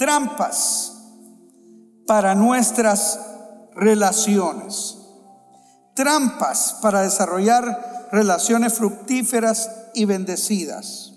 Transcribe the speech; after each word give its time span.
trampas 0.00 0.94
para 2.06 2.34
nuestras 2.34 3.20
relaciones. 3.74 4.96
Trampas 5.94 6.78
para 6.80 7.02
desarrollar 7.02 8.08
relaciones 8.10 8.72
fructíferas 8.72 9.70
y 9.92 10.06
bendecidas. 10.06 11.12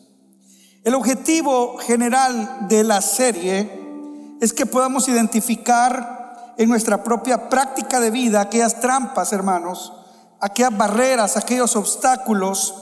El 0.84 0.96
objetivo 0.96 1.78
general 1.78 2.68
de 2.68 2.84
la 2.84 3.00
serie 3.00 4.36
es 4.42 4.52
que 4.52 4.66
podamos 4.66 5.08
identificar 5.08 6.54
en 6.58 6.68
nuestra 6.68 7.06
propia 7.06 7.48
práctica 7.48 8.02
de 8.02 8.12
vida 8.12 8.42
aquellas 8.42 8.82
trampas, 8.82 9.32
hermanos, 9.32 9.94
aquellas 10.42 10.78
barreras, 10.78 11.38
aquellos 11.38 11.78
obstáculos 11.78 12.76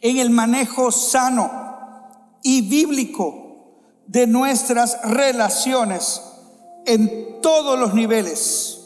en 0.00 0.16
el 0.16 0.30
manejo 0.30 0.90
sano 0.90 1.48
y 2.42 2.68
bíblico 2.68 3.45
de 4.06 4.26
nuestras 4.26 5.00
relaciones 5.02 6.22
en 6.86 7.40
todos 7.40 7.78
los 7.78 7.94
niveles, 7.94 8.78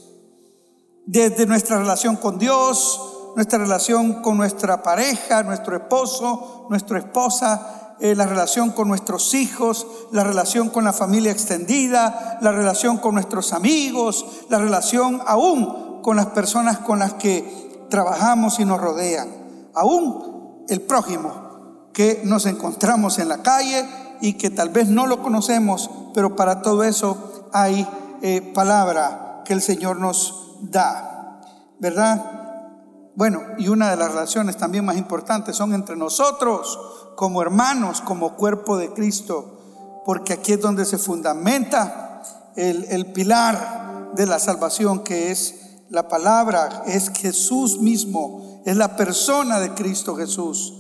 desde 1.07 1.47
nuestra 1.47 1.79
relación 1.79 2.17
con 2.17 2.39
Dios, 2.39 3.33
nuestra 3.37 3.59
relación 3.59 4.23
con 4.23 4.37
nuestra 4.37 4.83
pareja, 4.83 5.43
nuestro 5.43 5.77
esposo, 5.77 6.67
nuestra 6.71 6.99
esposa, 6.99 7.97
eh, 8.01 8.15
la 8.15 8.27
relación 8.27 8.71
con 8.71 8.89
nuestros 8.89 9.35
hijos, 9.35 9.87
la 10.11 10.25
relación 10.25 10.71
con 10.71 10.85
la 10.85 10.93
familia 10.93 11.33
extendida, 11.33 12.39
la 12.41 12.51
relación 12.51 12.97
con 12.97 13.15
nuestros 13.15 13.53
amigos, 13.53 14.25
la 14.49 14.59
relación 14.59 15.21
aún 15.27 16.01
con 16.03 16.17
las 16.17 16.27
personas 16.27 16.79
con 16.79 16.99
las 16.99 17.15
que 17.15 17.87
trabajamos 17.91 18.59
y 18.59 18.65
nos 18.65 18.81
rodean, 18.81 19.29
aún 19.75 20.65
el 20.69 20.81
prójimo 20.81 21.91
que 21.93 22.23
nos 22.25 22.47
encontramos 22.47 23.19
en 23.19 23.29
la 23.29 23.43
calle 23.43 23.87
y 24.21 24.35
que 24.35 24.51
tal 24.51 24.71
vez 24.71 24.89
no 24.89 25.07
lo 25.07 25.23
conocemos, 25.23 25.91
pero 26.15 26.37
para 26.37 26.63
todo 26.63 26.85
eso 26.85 27.49
hay 27.53 27.87
eh, 28.23 28.41
palabra 28.55 29.43
que 29.45 29.53
el 29.53 29.63
Señor 29.63 29.99
nos 29.99 30.59
da, 30.63 31.41
¿verdad? 31.79 33.11
Bueno, 33.17 33.43
y 33.59 33.69
una 33.69 33.91
de 33.91 33.97
las 33.97 34.13
relaciones 34.13 34.57
también 34.57 34.85
más 34.85 34.97
importantes 34.97 35.57
son 35.57 35.75
entre 35.75 35.97
nosotros, 35.97 36.79
como 37.17 37.43
hermanos, 37.43 38.01
como 38.01 38.37
cuerpo 38.37 38.77
de 38.77 38.93
Cristo, 38.93 40.03
porque 40.05 40.35
aquí 40.35 40.53
es 40.53 40.61
donde 40.61 40.85
se 40.85 40.99
fundamenta 40.99 42.23
el, 42.57 42.85
el 42.85 43.13
pilar 43.13 44.11
de 44.15 44.27
la 44.27 44.39
salvación, 44.39 45.05
que 45.05 45.31
es 45.31 45.85
la 45.89 46.09
palabra, 46.09 46.85
es 46.87 47.11
Jesús 47.11 47.81
mismo, 47.81 48.63
es 48.65 48.77
la 48.77 48.97
persona 48.97 49.59
de 49.59 49.75
Cristo 49.75 50.15
Jesús. 50.15 50.75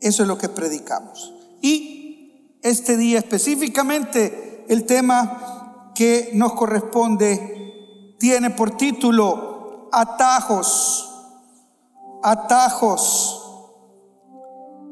Eso 0.00 0.22
es 0.22 0.28
lo 0.28 0.38
que 0.38 0.48
predicamos. 0.48 1.32
Y 1.60 1.97
este 2.62 2.96
día 2.96 3.18
específicamente 3.18 4.66
el 4.68 4.84
tema 4.84 5.92
que 5.94 6.30
nos 6.34 6.54
corresponde 6.54 8.16
tiene 8.18 8.50
por 8.50 8.76
título 8.76 9.88
atajos, 9.92 11.08
atajos 12.22 13.44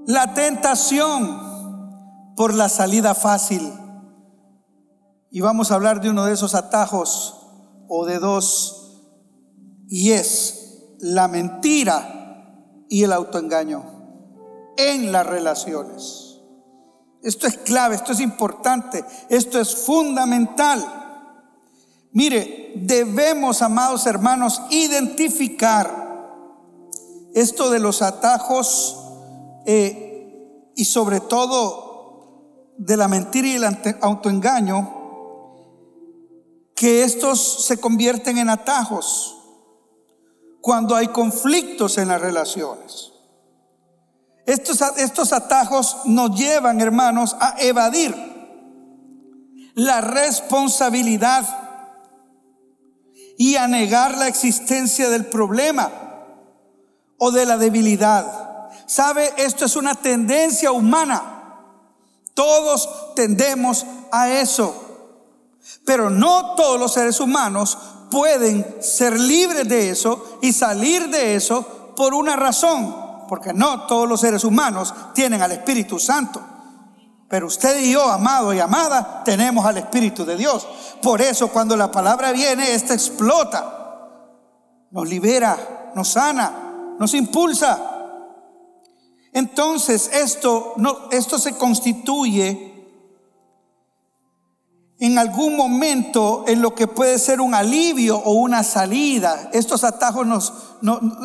la 0.07 0.35
tentación 0.35 2.35
por 2.37 2.55
la 2.55 2.69
salida 2.69 3.15
fácil. 3.15 3.73
Y 5.31 5.41
vamos 5.41 5.71
a 5.71 5.75
hablar 5.75 6.01
de 6.01 6.11
uno 6.11 6.25
de 6.25 6.35
esos 6.35 6.55
atajos 6.55 7.35
o 7.89 8.07
de 8.07 8.19
dos, 8.19 9.03
y 9.89 10.13
es 10.13 10.87
la 11.01 11.29
mentira 11.29 12.85
y 12.89 13.03
el 13.03 13.13
autoengaño 13.13 13.85
en 14.77 15.13
las 15.13 15.27
relaciones. 15.27 16.36
Esto 17.27 17.49
es 17.49 17.57
clave, 17.59 17.97
esto 17.97 18.13
es 18.13 18.21
importante, 18.21 19.05
esto 19.29 19.59
es 19.59 19.85
fundamental. 19.85 20.85
Mire, 22.13 22.75
debemos, 22.77 23.63
amados 23.63 24.07
hermanos, 24.07 24.63
identificar 24.71 25.91
esto 27.35 27.69
de 27.71 27.81
los 27.81 28.01
atajos 28.01 28.97
eh, 29.67 30.71
y 30.77 30.85
sobre 30.85 31.19
todo 31.19 32.75
de 32.79 32.97
la 32.97 33.09
mentira 33.09 33.49
y 33.49 33.55
el 33.55 33.65
autoengaño, 34.03 34.93
que 36.77 37.03
estos 37.03 37.67
se 37.67 37.79
convierten 37.79 38.39
en 38.39 38.51
atajos 38.51 39.37
cuando 40.61 40.95
hay 40.95 41.09
conflictos 41.09 41.99
en 41.99 42.07
las 42.07 42.21
relaciones. 42.21 43.16
Estos, 44.47 44.81
estos 44.97 45.33
atajos 45.33 45.99
nos 46.05 46.39
llevan, 46.39 46.81
hermanos, 46.81 47.37
a 47.41 47.57
evadir 47.59 48.15
la 49.75 50.01
responsabilidad 50.01 51.45
y 53.37 53.57
a 53.57 53.67
negar 53.67 54.17
la 54.17 54.29
existencia 54.29 55.11
del 55.11 55.27
problema 55.27 55.91
o 57.19 57.31
de 57.31 57.45
la 57.45 57.59
debilidad. 57.59 58.71
¿Sabe? 58.87 59.33
Esto 59.37 59.65
es 59.65 59.77
una 59.77 59.95
tendencia 59.95 60.71
humana. 60.71 61.23
Todos 62.35 63.15
tendemos 63.15 63.85
a 64.13 64.31
eso. 64.31 64.83
Pero 65.85 66.09
no 66.09 66.55
todos 66.55 66.79
los 66.79 66.93
seres 66.93 67.19
humanos 67.21 67.77
pueden 68.11 68.77
ser 68.81 69.19
libres 69.19 69.69
de 69.69 69.91
eso 69.91 70.39
y 70.41 70.53
salir 70.53 71.09
de 71.09 71.35
eso 71.35 71.95
por 71.97 72.15
una 72.15 72.37
razón. 72.37 73.06
Porque 73.29 73.53
no 73.53 73.87
todos 73.87 74.09
los 74.09 74.21
seres 74.21 74.45
humanos 74.45 74.95
tienen 75.15 75.43
al 75.43 75.53
Espíritu 75.53 75.99
Santo. 75.99 76.41
Pero 77.29 77.47
usted 77.47 77.81
y 77.81 77.93
yo, 77.93 78.09
amado 78.09 78.55
y 78.55 78.61
amada, 78.61 79.23
tenemos 79.25 79.65
al 79.67 79.79
Espíritu 79.79 80.25
de 80.25 80.37
Dios. 80.37 80.67
Por 81.03 81.21
eso 81.21 81.49
cuando 81.49 81.77
la 81.77 81.91
palabra 81.91 82.33
viene, 82.33 82.73
esta 82.73 82.95
explota. 82.95 83.73
Nos 84.91 85.09
libera, 85.09 85.93
nos 85.95 86.09
sana, 86.09 86.97
nos 86.99 87.15
impulsa. 87.15 87.79
Entonces, 89.33 90.09
esto, 90.13 90.75
no, 90.77 91.11
esto 91.11 91.39
se 91.39 91.57
constituye 91.57 92.76
en 94.99 95.19
algún 95.19 95.57
momento 95.57 96.45
en 96.47 96.63
lo 96.63 96.75
que 96.75 96.87
puede 96.87 97.19
ser 97.19 97.41
un 97.41 97.55
alivio 97.55 98.17
o 98.19 98.33
una 98.33 98.63
salida. 98.63 99.51
Estos 99.53 99.85
atajos 99.85 100.53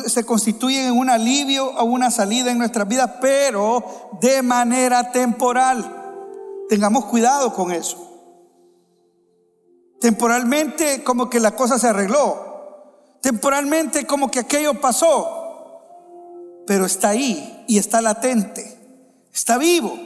se 0.06 0.24
constituyen 0.24 0.88
en 0.88 0.98
un 0.98 1.08
alivio 1.08 1.66
o 1.66 1.84
una 1.84 2.10
salida 2.10 2.50
en 2.50 2.58
nuestras 2.58 2.86
vidas, 2.86 3.12
pero 3.20 4.10
de 4.20 4.42
manera 4.42 5.10
temporal. 5.10 5.98
Tengamos 6.68 7.06
cuidado 7.06 7.54
con 7.54 7.72
eso. 7.72 7.98
Temporalmente 10.00 11.02
como 11.02 11.30
que 11.30 11.40
la 11.40 11.56
cosa 11.56 11.78
se 11.78 11.88
arregló. 11.88 12.50
Temporalmente 13.20 14.06
como 14.06 14.30
que 14.30 14.40
aquello 14.40 14.80
pasó 14.80 15.42
pero 16.66 16.86
está 16.86 17.10
ahí 17.10 17.64
y 17.66 17.78
está 17.78 18.00
latente, 18.00 18.78
está 19.32 19.58
vivo, 19.58 19.98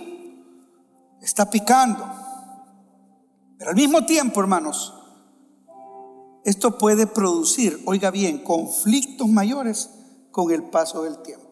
está 1.20 1.50
picando. 1.50 2.15
Pero 3.58 3.70
al 3.70 3.76
mismo 3.76 4.04
tiempo, 4.04 4.40
hermanos, 4.40 4.94
esto 6.44 6.78
puede 6.78 7.06
producir, 7.06 7.82
oiga 7.86 8.10
bien, 8.10 8.44
conflictos 8.44 9.28
mayores 9.28 9.90
con 10.30 10.52
el 10.52 10.64
paso 10.64 11.02
del 11.02 11.18
tiempo. 11.22 11.46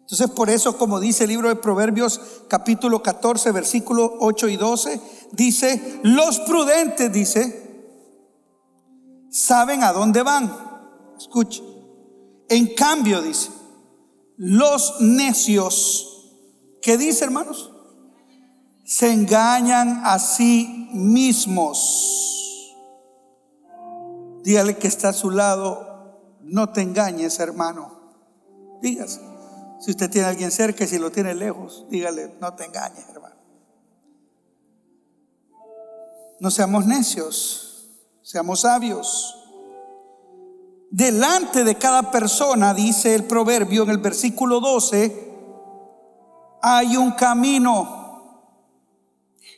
Entonces, 0.00 0.30
por 0.30 0.48
eso, 0.48 0.78
como 0.78 1.00
dice 1.00 1.24
el 1.24 1.30
libro 1.30 1.48
de 1.48 1.56
Proverbios 1.56 2.20
capítulo 2.48 3.02
14, 3.02 3.50
versículo 3.50 4.18
8 4.20 4.48
y 4.48 4.56
12, 4.56 5.00
dice, 5.32 6.00
los 6.04 6.38
prudentes, 6.40 7.12
dice, 7.12 7.98
saben 9.28 9.82
a 9.82 9.92
dónde 9.92 10.22
van. 10.22 10.56
Escuche. 11.18 11.60
En 12.48 12.72
cambio, 12.74 13.20
dice, 13.20 13.50
los 14.36 15.00
necios, 15.00 16.30
¿qué 16.80 16.96
dice 16.96 17.24
hermanos? 17.24 17.72
Se 18.86 19.12
engañan 19.12 20.02
a 20.04 20.20
sí 20.20 20.88
mismos. 20.92 22.72
Dígale 24.44 24.78
que 24.78 24.86
está 24.86 25.08
a 25.08 25.12
su 25.12 25.30
lado, 25.30 26.38
no 26.42 26.68
te 26.68 26.82
engañes 26.82 27.40
hermano. 27.40 27.90
Dígase, 28.80 29.20
si 29.80 29.90
usted 29.90 30.08
tiene 30.08 30.28
a 30.28 30.30
alguien 30.30 30.52
cerca 30.52 30.84
y 30.84 30.86
si 30.86 31.00
lo 31.00 31.10
tiene 31.10 31.34
lejos, 31.34 31.84
dígale, 31.90 32.36
no 32.40 32.54
te 32.54 32.64
engañes 32.64 33.08
hermano. 33.08 33.34
No 36.38 36.52
seamos 36.52 36.86
necios, 36.86 37.90
seamos 38.22 38.60
sabios. 38.60 39.36
Delante 40.92 41.64
de 41.64 41.74
cada 41.74 42.12
persona, 42.12 42.72
dice 42.72 43.16
el 43.16 43.24
proverbio 43.24 43.82
en 43.82 43.90
el 43.90 43.98
versículo 43.98 44.60
12, 44.60 45.34
hay 46.62 46.96
un 46.96 47.10
camino 47.10 48.05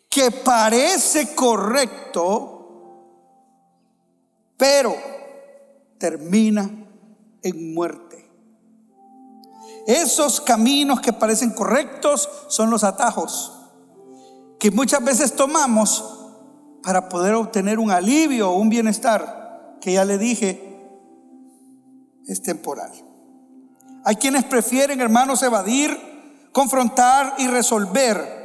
que 0.08 0.31
parece 0.31 1.34
correcto, 1.34 2.55
pero 4.56 4.94
termina 5.99 6.69
en 7.43 7.75
muerte. 7.75 8.31
Esos 9.87 10.40
caminos 10.40 11.00
que 11.00 11.12
parecen 11.12 11.50
correctos 11.50 12.28
son 12.49 12.70
los 12.70 12.84
atajos. 12.84 13.55
que 14.58 14.72
muchas 14.72 15.05
veces 15.05 15.37
tomamos 15.37 16.05
para 16.82 17.08
poder 17.08 17.34
obtener 17.34 17.78
un 17.78 17.93
alivio 17.93 18.50
o 18.50 18.58
un 18.58 18.69
bienestar 18.69 19.78
que 19.81 19.93
ya 19.93 20.04
le 20.04 20.19
dije 20.19 20.69
es 22.26 22.43
temporal. 22.43 22.90
Hay 24.04 24.16
quienes 24.16 24.43
prefieren, 24.43 25.00
hermanos, 25.00 25.44
evadir, 25.44 25.96
confrontar 26.50 27.34
y 27.38 27.46
resolver 27.46 28.38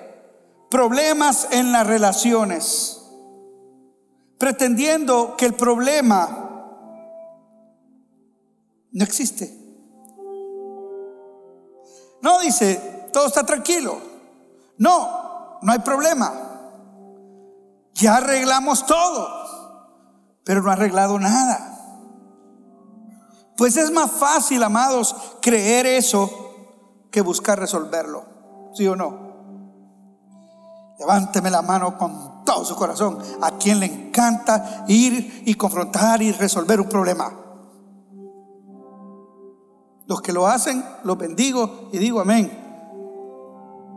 problemas 0.74 1.50
en 1.52 1.72
las 1.72 1.86
relaciones, 1.86 3.00
pretendiendo 4.40 5.38
que 5.38 5.46
el 5.46 5.54
problema 5.54 6.50
no 8.92 9.04
existe. 9.04 9.56
No, 12.24 12.40
dice, 12.40 13.10
todo 13.14 13.28
está 13.28 13.46
tranquilo. 13.46 14.02
No, 14.80 15.60
no 15.62 15.72
hay 15.72 15.78
problema. 15.78 16.34
Ya 17.94 18.16
arreglamos 18.16 18.88
todo, 18.88 19.30
pero 20.44 20.64
no 20.64 20.72
ha 20.72 20.74
arreglado 20.74 21.20
nada. 21.20 21.70
Pues 23.56 23.78
es 23.78 23.92
más 23.92 24.10
fácil, 24.10 24.64
amados, 24.64 25.16
creer 25.40 25.86
eso 25.86 26.32
que 27.12 27.22
buscar 27.22 27.60
resolverlo. 27.60 28.26
¿Sí 28.74 28.88
o 28.88 28.96
no? 28.96 29.23
Levánteme 31.00 31.50
la 31.50 31.62
mano 31.62 31.98
con 31.98 32.44
todo 32.46 32.66
su 32.66 32.76
corazón. 32.76 33.20
A 33.42 33.58
quien 33.58 33.80
le 33.80 33.88
encanta 33.88 34.86
ir 34.88 35.44
y 35.46 35.56
confrontar 35.56 36.22
y 36.22 36.32
resolver 36.32 36.80
un 36.80 36.90
problema. 36.90 37.34
Los 40.06 40.22
que 40.22 40.34
lo 40.34 40.48
hacen, 40.48 40.84
los 41.04 41.18
bendigo 41.18 41.90
y 41.92 41.98
digo 41.98 42.20
amén. 42.20 42.60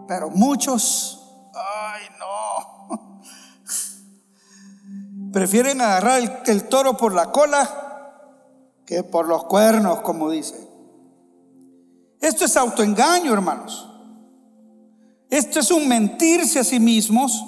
Pero 0.07 0.31
muchos 0.31 1.27
Prefieren 5.33 5.81
agarrar 5.81 6.43
el, 6.47 6.69
toro 6.69 6.97
por 6.97 7.15
la 7.15 7.31
cola 7.31 7.83
que 8.87 9.03
por 9.03 9.27
los 9.27 9.45
cuernos, 9.45 10.01
como 10.01 10.31
dice. 10.31 10.67
Esto 12.21 12.45
es 12.45 12.57
autoengaño, 12.57 13.33
hermanos. 13.33 13.91
Esto 15.31 15.61
es 15.61 15.71
un 15.71 15.89
mentirse 15.89 16.59
a 16.59 16.65
sí 16.65 16.79
mismos, 16.81 17.45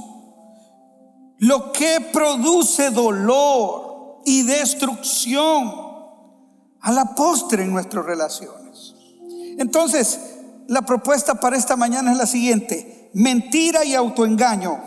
lo 1.38 1.72
que 1.72 2.00
produce 2.12 2.90
dolor 2.90 4.22
y 4.24 4.42
destrucción 4.42 5.72
a 6.80 6.92
la 6.92 7.14
postre 7.14 7.62
en 7.62 7.72
nuestras 7.72 8.04
relaciones. 8.04 8.94
Entonces, 9.58 10.20
la 10.66 10.82
propuesta 10.82 11.40
para 11.40 11.56
esta 11.56 11.76
mañana 11.76 12.12
es 12.12 12.18
la 12.18 12.26
siguiente. 12.26 13.10
Mentira 13.14 13.84
y 13.84 13.94
autoengaño. 13.94 14.78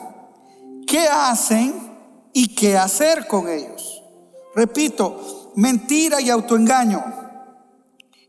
¿Qué 0.86 1.08
hacen 1.08 1.92
y 2.34 2.56
qué 2.56 2.78
hacer 2.78 3.28
con 3.28 3.50
ellos. 3.50 4.04
Repito, 4.56 5.52
mentira 5.56 6.22
y 6.22 6.30
autoengaño. 6.30 7.04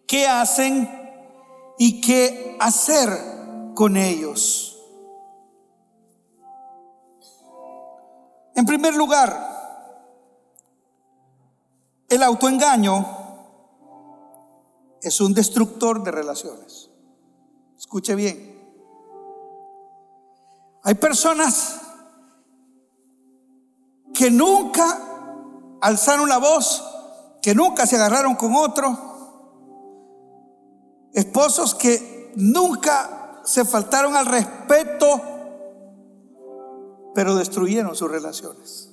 ¿Qué 0.07 0.27
hacen 0.27 0.89
y 1.79 2.01
qué 2.01 2.57
hacer 2.61 3.09
con 3.83 3.97
ellos? 3.97 4.79
En 8.55 8.65
primer 8.65 8.95
lugar, 8.95 9.35
el 12.09 12.23
autoengaño 12.23 13.05
es 15.01 15.21
un 15.21 15.35
destructor 15.35 16.05
de 16.05 16.13
relaciones. 16.13 16.91
Escuche 17.77 18.15
bien. 18.15 18.57
Hay 20.85 20.95
personas 20.95 21.81
que 24.15 24.31
nunca 24.31 24.97
alzaron 25.81 26.29
la 26.29 26.39
voz, 26.39 26.85
que 27.43 27.53
nunca 27.53 27.85
se 27.87 27.97
agarraron 27.97 28.37
con 28.37 28.55
otro, 28.55 28.97
esposos 31.13 31.75
que 31.75 32.33
nunca 32.37 33.22
se 33.45 33.65
faltaron 33.65 34.17
al 34.17 34.27
respeto, 34.27 35.21
pero 37.15 37.35
destruyeron 37.37 37.95
sus 37.95 38.11
relaciones. 38.11 38.91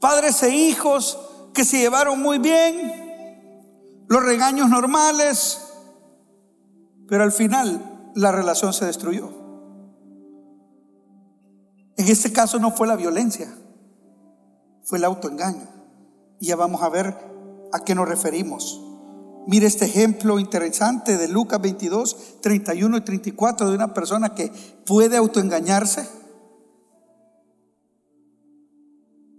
Padres 0.00 0.42
e 0.42 0.50
hijos 0.50 1.18
que 1.54 1.64
se 1.64 1.78
llevaron 1.78 2.20
muy 2.20 2.38
bien, 2.38 4.04
los 4.08 4.22
regaños 4.22 4.68
normales, 4.68 5.60
pero 7.08 7.24
al 7.24 7.32
final 7.32 8.10
la 8.14 8.32
relación 8.32 8.72
se 8.72 8.86
destruyó. 8.86 9.30
En 11.96 12.06
este 12.06 12.32
caso 12.32 12.58
no 12.58 12.70
fue 12.70 12.86
la 12.86 12.96
violencia 12.96 13.52
fue 14.88 14.96
el 14.96 15.04
autoengaño. 15.04 15.68
Y 16.40 16.46
ya 16.46 16.56
vamos 16.56 16.82
a 16.82 16.88
ver 16.88 17.14
a 17.72 17.84
qué 17.84 17.94
nos 17.94 18.08
referimos. 18.08 18.80
Mire 19.48 19.66
este 19.66 19.86
ejemplo 19.86 20.38
interesante 20.38 21.16
de 21.16 21.26
Lucas 21.26 21.58
22, 21.58 22.40
31 22.42 22.98
y 22.98 23.00
34 23.00 23.70
de 23.70 23.74
una 23.74 23.94
persona 23.94 24.34
que 24.34 24.52
puede 24.84 25.16
autoengañarse. 25.16 26.06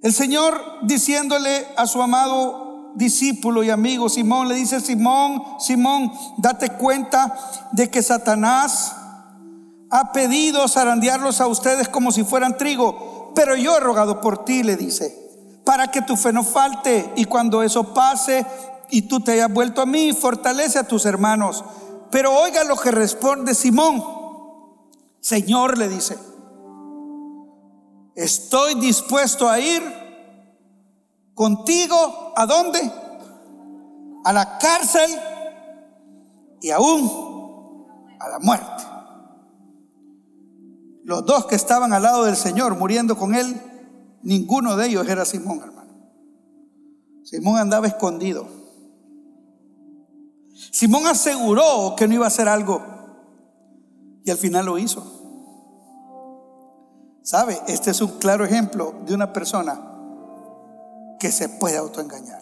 El 0.02 0.12
Señor 0.12 0.60
diciéndole 0.82 1.68
a 1.78 1.86
su 1.86 2.02
amado 2.02 2.94
discípulo 2.96 3.64
y 3.64 3.70
amigo 3.70 4.10
Simón, 4.10 4.48
le 4.48 4.56
dice, 4.56 4.82
Simón, 4.82 5.44
Simón, 5.60 6.12
date 6.40 6.72
cuenta 6.72 7.38
de 7.74 7.92
que 7.92 8.02
Satanás 8.02 8.96
ha 9.92 10.12
pedido 10.12 10.68
zarandearlos 10.68 11.40
a 11.40 11.46
ustedes 11.46 11.88
como 11.88 12.12
si 12.12 12.24
fueran 12.24 12.58
trigo, 12.58 13.32
pero 13.36 13.56
yo 13.56 13.78
he 13.78 13.80
rogado 13.80 14.22
por 14.22 14.44
ti, 14.44 14.64
le 14.64 14.76
dice 14.76 15.30
para 15.70 15.92
que 15.92 16.02
tu 16.02 16.18
fe 16.18 16.34
no 16.34 16.44
falte. 16.44 17.14
Y 17.16 17.26
cuando 17.26 17.62
eso 17.62 17.94
pase 17.94 18.44
y 18.92 19.04
tú 19.04 19.20
te 19.20 19.34
hayas 19.34 19.52
vuelto 19.52 19.82
a 19.82 19.86
mí, 19.86 20.14
fortalece 20.14 20.80
a 20.80 20.88
tus 20.88 21.06
hermanos. 21.06 21.64
Pero 22.12 22.34
oiga 22.34 22.64
lo 22.64 22.76
que 22.76 22.92
responde 22.92 23.54
Simón. 23.54 24.04
Señor 25.20 25.78
le 25.78 25.90
dice, 25.90 26.18
estoy 28.16 28.76
dispuesto 28.76 29.50
a 29.50 29.60
ir 29.60 29.84
contigo. 31.34 32.34
¿A 32.36 32.46
dónde? 32.46 32.80
A 34.24 34.34
la 34.34 34.58
cárcel 34.58 35.10
y 36.62 36.72
aún 36.72 37.88
a 38.20 38.30
la 38.30 38.40
muerte. 38.40 38.84
Los 41.04 41.26
dos 41.26 41.46
que 41.46 41.56
estaban 41.56 41.94
al 41.94 42.04
lado 42.04 42.26
del 42.26 42.36
Señor 42.36 42.78
muriendo 42.78 43.18
con 43.18 43.34
él 43.34 43.60
Ninguno 44.22 44.76
de 44.76 44.88
ellos 44.88 45.08
era 45.08 45.26
Simón, 45.26 45.62
hermano. 45.64 45.92
Simón 47.24 47.58
andaba 47.58 47.88
escondido. 47.88 48.48
Simón 50.72 51.08
aseguró 51.08 51.96
que 51.96 52.08
no 52.08 52.14
iba 52.14 52.26
a 52.26 52.28
hacer 52.28 52.48
algo 52.48 52.82
y 54.24 54.32
al 54.32 54.38
final 54.38 54.66
lo 54.66 54.78
hizo. 54.78 55.04
¿Sabe? 57.24 57.60
Este 57.68 57.92
es 57.92 58.02
un 58.02 58.18
claro 58.20 58.44
ejemplo 58.44 58.96
de 59.06 59.14
una 59.14 59.32
persona 59.32 59.80
que 61.20 61.32
se 61.32 61.50
puede 61.50 61.78
autoengañar. 61.78 62.42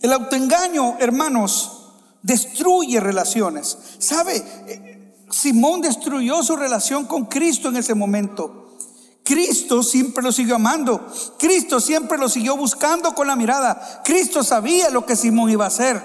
El 0.00 0.12
autoengaño, 0.12 0.96
hermanos, 0.98 1.92
destruye 2.22 2.98
relaciones. 3.00 3.78
¿Sabe? 3.98 5.12
Simón 5.30 5.80
destruyó 5.80 6.42
su 6.42 6.56
relación 6.56 7.06
con 7.06 7.26
Cristo 7.26 7.68
en 7.68 7.76
ese 7.76 7.94
momento. 7.94 8.61
Cristo 9.24 9.82
siempre 9.82 10.22
lo 10.22 10.32
siguió 10.32 10.56
amando. 10.56 11.06
Cristo 11.38 11.80
siempre 11.80 12.18
lo 12.18 12.28
siguió 12.28 12.56
buscando 12.56 13.14
con 13.14 13.26
la 13.26 13.36
mirada. 13.36 14.02
Cristo 14.04 14.42
sabía 14.42 14.90
lo 14.90 15.06
que 15.06 15.16
Simón 15.16 15.50
iba 15.50 15.64
a 15.64 15.68
hacer. 15.68 16.02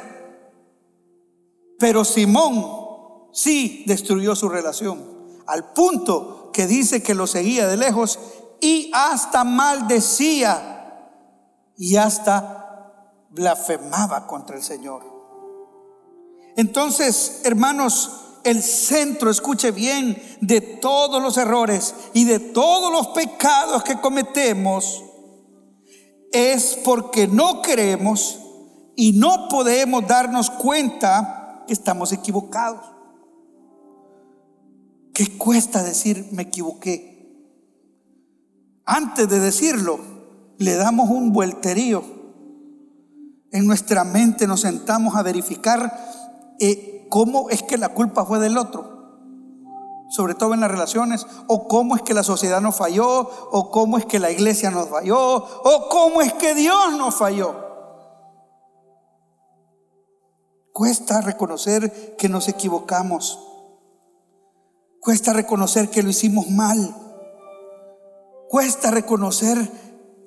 Pero 1.80 2.06
Simón 2.06 3.30
sí 3.34 3.84
destruyó 3.88 4.36
su 4.36 4.50
relación. 4.50 5.04
Al 5.48 5.74
punto 5.74 6.52
que 6.54 6.68
dice 6.68 7.02
que 7.02 7.16
lo 7.16 7.28
seguía 7.28 7.68
de 7.68 7.78
lejos 7.78 8.20
y 8.60 8.92
hasta 8.94 9.44
maldecía 9.44 11.12
y 11.78 11.96
hasta 11.96 13.14
blasfemaba 13.30 14.28
contra 14.28 14.56
el 14.56 14.64
Señor. 14.64 15.04
Entonces, 16.56 17.42
hermanos, 17.44 18.27
el 18.48 18.64
centro, 18.64 19.30
escuche 19.30 19.72
bien, 19.72 20.18
de 20.40 20.62
todos 20.62 21.22
los 21.22 21.38
errores 21.38 21.94
y 22.14 22.24
de 22.24 22.40
todos 22.40 22.92
los 22.92 23.08
pecados 23.08 23.84
que 23.84 24.00
cometemos 24.00 25.04
es 26.32 26.80
porque 26.86 27.28
no 27.28 27.62
creemos 27.62 28.40
y 28.96 29.12
no 29.14 29.50
podemos 29.50 30.08
darnos 30.08 30.50
cuenta 30.50 31.64
que 31.68 31.74
estamos 31.74 32.14
equivocados. 32.14 32.86
¿Qué 35.14 35.38
cuesta 35.38 35.84
decir 35.84 36.28
me 36.32 36.44
equivoqué? 36.44 37.18
Antes 38.86 39.28
de 39.28 39.40
decirlo, 39.40 40.00
le 40.58 40.76
damos 40.76 41.10
un 41.10 41.34
vuelterío. 41.34 42.02
En 43.52 43.68
nuestra 43.68 44.06
mente 44.06 44.48
nos 44.48 44.62
sentamos 44.62 45.16
a 45.16 45.24
verificar 45.24 46.56
eh, 46.60 46.97
¿cómo 47.10 47.50
es 47.50 47.64
que 47.64 47.78
la 47.78 47.90
culpa 47.90 48.26
fue 48.26 48.40
del 48.40 48.58
otro? 48.58 48.98
sobre 50.10 50.36
todo 50.36 50.54
en 50.54 50.62
las 50.62 50.72
relaciones, 50.72 51.26
o 51.48 51.68
cómo 51.68 51.96
es 51.96 52.02
que 52.02 52.14
la 52.14 52.24
sociedad 52.24 52.62
nos 52.62 52.76
falló, 52.76 53.30
o 53.52 53.72
cómo 53.72 53.98
es 53.98 54.06
que 54.06 54.20
la 54.20 54.32
iglesia 54.32 54.72
nos 54.72 54.88
falló, 54.88 55.20
o 55.20 55.90
cómo 55.90 56.22
es 56.22 56.34
que 56.34 56.56
Dios 56.56 56.94
nos 56.98 57.16
falló. 57.16 57.68
Cuesta 60.72 61.22
reconocer 61.22 62.16
que 62.18 62.30
nos 62.30 62.48
equivocamos. 62.48 63.40
Cuesta 65.02 65.34
reconocer 65.34 65.90
que 65.90 66.04
lo 66.04 66.10
hicimos 66.10 66.50
mal. 66.50 66.96
Cuesta 68.50 68.92
reconocer 68.92 69.58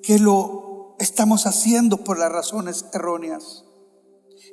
que 0.03 0.19
lo 0.19 0.95
estamos 0.99 1.47
haciendo 1.47 1.97
por 1.97 2.19
las 2.19 2.31
razones 2.31 2.85
erróneas. 2.93 3.63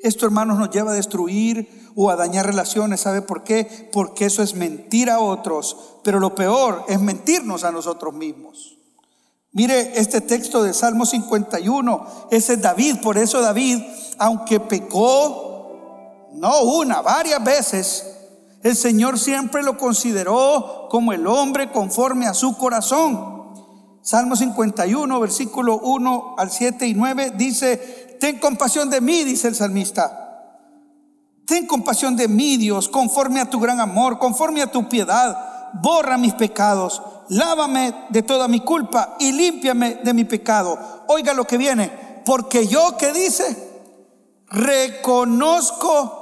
Esto, 0.02 0.26
hermanos, 0.26 0.58
nos 0.58 0.70
lleva 0.70 0.92
a 0.92 0.94
destruir 0.94 1.90
o 1.94 2.10
a 2.10 2.16
dañar 2.16 2.46
relaciones. 2.46 3.00
¿Sabe 3.00 3.22
por 3.22 3.42
qué? 3.42 3.88
Porque 3.92 4.26
eso 4.26 4.42
es 4.42 4.54
mentir 4.54 5.10
a 5.10 5.20
otros. 5.20 5.98
Pero 6.04 6.20
lo 6.20 6.34
peor 6.34 6.84
es 6.88 7.00
mentirnos 7.00 7.64
a 7.64 7.72
nosotros 7.72 8.14
mismos. 8.14 8.78
Mire 9.52 9.98
este 9.98 10.20
texto 10.20 10.62
de 10.62 10.74
Salmo 10.74 11.06
51. 11.06 12.06
Ese 12.30 12.54
es 12.54 12.62
David. 12.62 12.96
Por 13.02 13.18
eso 13.18 13.40
David, 13.40 13.82
aunque 14.18 14.60
pecó, 14.60 16.28
no 16.34 16.62
una, 16.62 17.00
varias 17.02 17.42
veces, 17.42 18.06
el 18.62 18.76
Señor 18.76 19.18
siempre 19.18 19.62
lo 19.62 19.76
consideró 19.78 20.88
como 20.90 21.12
el 21.12 21.26
hombre 21.26 21.70
conforme 21.70 22.26
a 22.26 22.34
su 22.34 22.56
corazón. 22.56 23.38
Salmo 24.02 24.36
51, 24.36 25.20
versículo 25.20 25.78
1 25.80 26.36
al 26.38 26.50
7 26.50 26.86
y 26.86 26.94
9 26.94 27.32
dice, 27.36 28.07
ten 28.18 28.38
compasión 28.38 28.90
de 28.90 29.00
mí, 29.00 29.24
dice 29.24 29.48
el 29.48 29.54
salmista. 29.54 30.24
Ten 31.46 31.66
compasión 31.66 32.14
de 32.14 32.28
mí, 32.28 32.56
Dios, 32.58 32.88
conforme 32.88 33.40
a 33.40 33.48
tu 33.48 33.58
gran 33.58 33.80
amor, 33.80 34.18
conforme 34.18 34.62
a 34.62 34.70
tu 34.70 34.88
piedad. 34.88 35.70
Borra 35.72 36.18
mis 36.18 36.34
pecados, 36.34 37.02
lávame 37.28 38.06
de 38.10 38.22
toda 38.22 38.48
mi 38.48 38.60
culpa 38.60 39.16
y 39.18 39.32
límpiame 39.32 40.00
de 40.02 40.14
mi 40.14 40.24
pecado. 40.24 40.78
Oiga 41.08 41.32
lo 41.34 41.46
que 41.46 41.58
viene, 41.58 42.22
porque 42.24 42.66
yo, 42.66 42.96
¿qué 42.98 43.12
dice? 43.12 43.68
Reconozco 44.46 46.18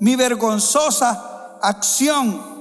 mi 0.00 0.16
vergonzosa 0.16 1.58
acción. 1.62 2.52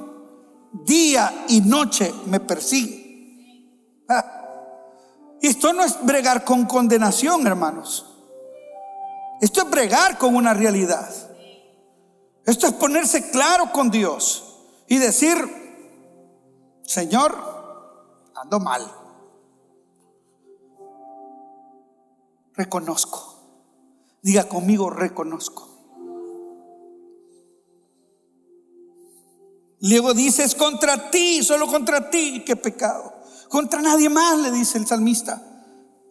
Día 0.85 1.45
y 1.49 1.61
noche 1.61 2.11
me 2.25 2.39
persigue. 2.39 4.05
Ah. 4.09 4.41
Esto 5.41 5.71
no 5.73 5.83
es 5.83 6.03
bregar 6.03 6.43
con 6.43 6.65
condenación, 6.65 7.45
hermanos. 7.45 8.12
Esto 9.43 9.63
es 9.63 9.69
bregar 9.69 10.17
con 10.17 10.37
una 10.37 10.53
realidad. 10.53 11.13
Esto 12.45 12.65
es 12.65 12.71
ponerse 12.71 13.29
claro 13.29 13.73
con 13.73 13.91
Dios 13.91 14.61
y 14.87 14.99
decir, 14.99 15.35
Señor, 16.83 17.35
ando 18.41 18.61
mal. 18.61 18.89
Reconozco. 22.53 23.35
Diga 24.21 24.47
conmigo, 24.47 24.89
reconozco. 24.89 25.67
Luego 29.81 30.13
dices 30.13 30.55
contra 30.55 31.11
ti, 31.11 31.43
solo 31.43 31.67
contra 31.67 32.09
ti, 32.09 32.45
qué 32.45 32.55
pecado. 32.55 33.13
Contra 33.49 33.81
nadie 33.81 34.07
más, 34.07 34.39
le 34.39 34.51
dice 34.51 34.77
el 34.77 34.87
salmista, 34.87 35.43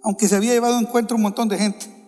aunque 0.02 0.28
se 0.28 0.36
había 0.36 0.52
llevado 0.52 0.76
en 0.76 0.84
encuentro 0.84 1.16
un 1.16 1.22
montón 1.22 1.48
de 1.48 1.56
gente 1.56 2.01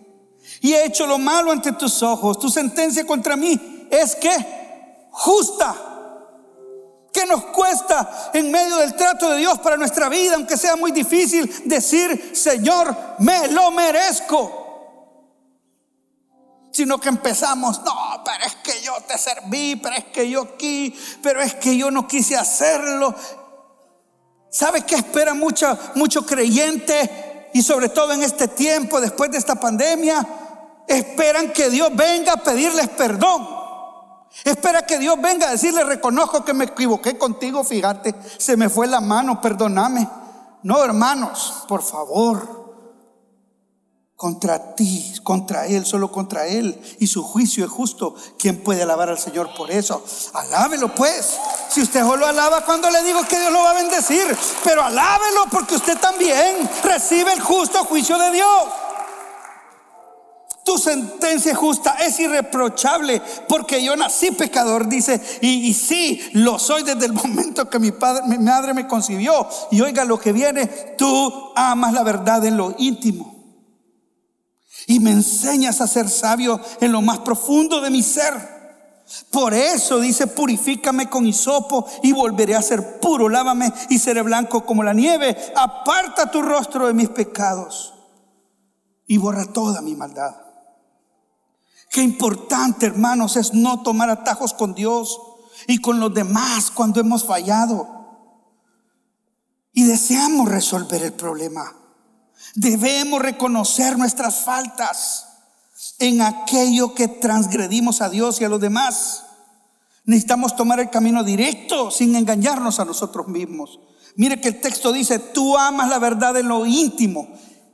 y 0.61 0.73
he 0.73 0.85
hecho 0.85 1.05
lo 1.05 1.17
malo 1.17 1.51
ante 1.51 1.71
tus 1.73 2.01
ojos. 2.03 2.39
Tu 2.39 2.49
sentencia 2.49 3.05
contra 3.05 3.35
mí 3.35 3.87
es 3.89 4.15
que 4.15 4.35
justa. 5.11 5.75
¿Qué 7.11 7.25
nos 7.25 7.45
cuesta 7.45 8.31
en 8.33 8.51
medio 8.51 8.75
del 8.77 8.93
trato 8.95 9.29
de 9.29 9.37
Dios 9.37 9.57
para 9.59 9.77
nuestra 9.77 10.09
vida, 10.09 10.35
aunque 10.35 10.57
sea 10.57 10.75
muy 10.75 10.91
difícil 10.91 11.49
decir, 11.63 12.31
Señor, 12.35 12.93
me 13.19 13.47
lo 13.47 13.71
merezco? 13.71 14.63
Sino 16.71 16.99
que 16.99 17.07
empezamos, 17.07 17.81
no, 17.83 18.21
pero 18.25 18.43
es 18.45 18.55
que 18.55 18.81
yo 18.81 18.93
te 19.07 19.17
serví, 19.17 19.77
pero 19.77 19.95
es 19.95 20.03
que 20.05 20.29
yo 20.29 20.41
aquí, 20.41 20.93
pero 21.23 21.41
es 21.41 21.55
que 21.55 21.77
yo 21.77 21.89
no 21.89 22.05
quise 22.05 22.35
hacerlo. 22.35 23.15
¿Sabe 24.49 24.85
qué 24.85 24.95
espera 24.95 25.33
mucho, 25.33 25.77
mucho 25.95 26.25
creyente? 26.25 27.34
Y 27.55 27.61
sobre 27.61 27.87
todo 27.87 28.11
en 28.11 28.21
este 28.21 28.49
tiempo, 28.49 28.99
después 28.99 29.31
de 29.31 29.37
esta 29.37 29.55
pandemia, 29.55 30.27
esperan 30.85 31.53
que 31.53 31.69
Dios 31.69 31.89
venga 31.95 32.33
a 32.33 32.43
pedirles 32.43 32.89
perdón. 32.89 33.47
Espera 34.43 34.85
que 34.85 34.99
Dios 34.99 35.15
venga 35.21 35.47
a 35.47 35.51
decirle, 35.51 35.85
reconozco 35.85 36.43
que 36.43 36.53
me 36.53 36.65
equivoqué 36.65 37.17
contigo, 37.17 37.63
fíjate, 37.63 38.13
se 38.37 38.57
me 38.57 38.67
fue 38.67 38.87
la 38.87 38.99
mano, 38.99 39.39
perdóname. 39.39 40.05
No, 40.63 40.83
hermanos, 40.83 41.63
por 41.69 41.81
favor, 41.81 42.64
contra 44.15 44.75
ti, 44.75 45.13
contra 45.23 45.67
Él, 45.67 45.85
solo 45.85 46.11
contra 46.11 46.47
Él. 46.47 46.79
Y 46.99 47.07
su 47.07 47.23
juicio 47.23 47.65
es 47.65 47.71
justo. 47.71 48.15
¿Quién 48.37 48.63
puede 48.63 48.83
alabar 48.83 49.09
al 49.09 49.19
Señor 49.19 49.53
por 49.55 49.71
eso? 49.71 50.03
Alábelo 50.33 50.93
pues. 50.93 51.37
Si 51.69 51.81
usted 51.81 52.01
solo 52.01 52.25
alaba 52.25 52.63
cuando 52.63 52.89
le 52.89 53.03
digo 53.03 53.23
que 53.23 53.39
Dios 53.39 53.51
lo 53.51 53.63
va 53.63 53.71
a 53.71 53.81
bendecir, 53.81 54.25
pero 54.63 54.83
alábelo 54.83 55.45
porque 55.51 55.75
usted 55.75 55.97
también 55.97 56.69
recibe 56.83 57.33
el 57.33 57.41
justo 57.41 57.83
juicio 57.85 58.17
de 58.17 58.31
Dios. 58.31 58.63
Tu 60.63 60.79
sentencia 60.79 61.53
justa 61.53 61.97
es 61.99 62.19
irreprochable 62.19 63.21
porque 63.47 63.83
yo 63.83 63.95
nací 63.95 64.31
pecador, 64.31 64.87
dice, 64.87 65.21
y, 65.41 65.71
sí, 65.75 66.27
lo 66.33 66.57
soy 66.57 66.81
desde 66.81 67.05
el 67.05 67.13
momento 67.13 67.69
que 67.69 67.77
mi, 67.77 67.91
padre, 67.91 68.23
mi 68.25 68.39
madre 68.39 68.73
me 68.73 68.87
concibió. 68.87 69.47
Y 69.69 69.81
oiga 69.81 70.05
lo 70.05 70.19
que 70.19 70.31
viene, 70.31 70.65
tú 70.97 71.51
amas 71.55 71.93
la 71.93 72.01
verdad 72.01 72.43
en 72.45 72.57
lo 72.57 72.73
íntimo. 72.79 73.34
Y 74.87 74.99
me 74.99 75.11
enseñas 75.11 75.81
a 75.81 75.87
ser 75.87 76.09
sabio 76.09 76.59
en 76.79 76.91
lo 76.91 77.01
más 77.01 77.19
profundo 77.19 77.81
de 77.81 77.89
mi 77.89 78.03
ser. 78.03 78.55
Por 79.31 79.53
eso 79.53 79.99
dice, 79.99 80.27
purifícame 80.27 81.09
con 81.09 81.27
hisopo 81.27 81.85
y 82.01 82.11
volveré 82.11 82.55
a 82.55 82.61
ser 82.61 82.99
puro, 82.99 83.29
lávame 83.29 83.71
y 83.89 83.99
seré 83.99 84.23
blanco 84.23 84.65
como 84.65 84.83
la 84.83 84.93
nieve. 84.93 85.37
Aparta 85.55 86.31
tu 86.31 86.41
rostro 86.41 86.87
de 86.87 86.93
mis 86.93 87.09
pecados 87.09 87.93
y 89.05 89.17
borra 89.17 89.45
toda 89.45 89.81
mi 89.81 89.95
maldad. 89.95 90.35
Qué 91.91 92.01
importante, 92.01 92.87
hermanos, 92.87 93.37
es 93.37 93.53
no 93.53 93.83
tomar 93.83 94.09
atajos 94.09 94.53
con 94.53 94.73
Dios 94.73 95.19
y 95.67 95.79
con 95.79 95.99
los 95.99 96.13
demás 96.13 96.71
cuando 96.71 96.99
hemos 96.99 97.23
fallado. 97.23 97.87
Y 99.71 99.83
deseamos 99.83 100.49
resolver 100.49 101.03
el 101.03 101.13
problema. 101.13 101.84
Debemos 102.55 103.21
reconocer 103.21 103.97
nuestras 103.97 104.37
faltas 104.37 105.27
en 105.99 106.21
aquello 106.21 106.95
que 106.95 107.09
transgredimos 107.09 108.01
a 108.01 108.09
Dios 108.09 108.39
y 108.39 108.45
a 108.45 108.49
los 108.49 108.61
demás. 108.61 109.25
Necesitamos 110.05 110.55
tomar 110.55 110.79
el 110.79 110.89
camino 110.89 111.23
directo 111.25 111.91
sin 111.91 112.15
engañarnos 112.15 112.79
a 112.79 112.85
nosotros 112.85 113.27
mismos. 113.27 113.79
Mire 114.15 114.39
que 114.39 114.47
el 114.47 114.61
texto 114.61 114.93
dice, 114.93 115.19
tú 115.19 115.57
amas 115.57 115.89
la 115.89 115.99
verdad 115.99 116.37
en 116.37 116.47
lo 116.47 116.65
íntimo. 116.65 117.27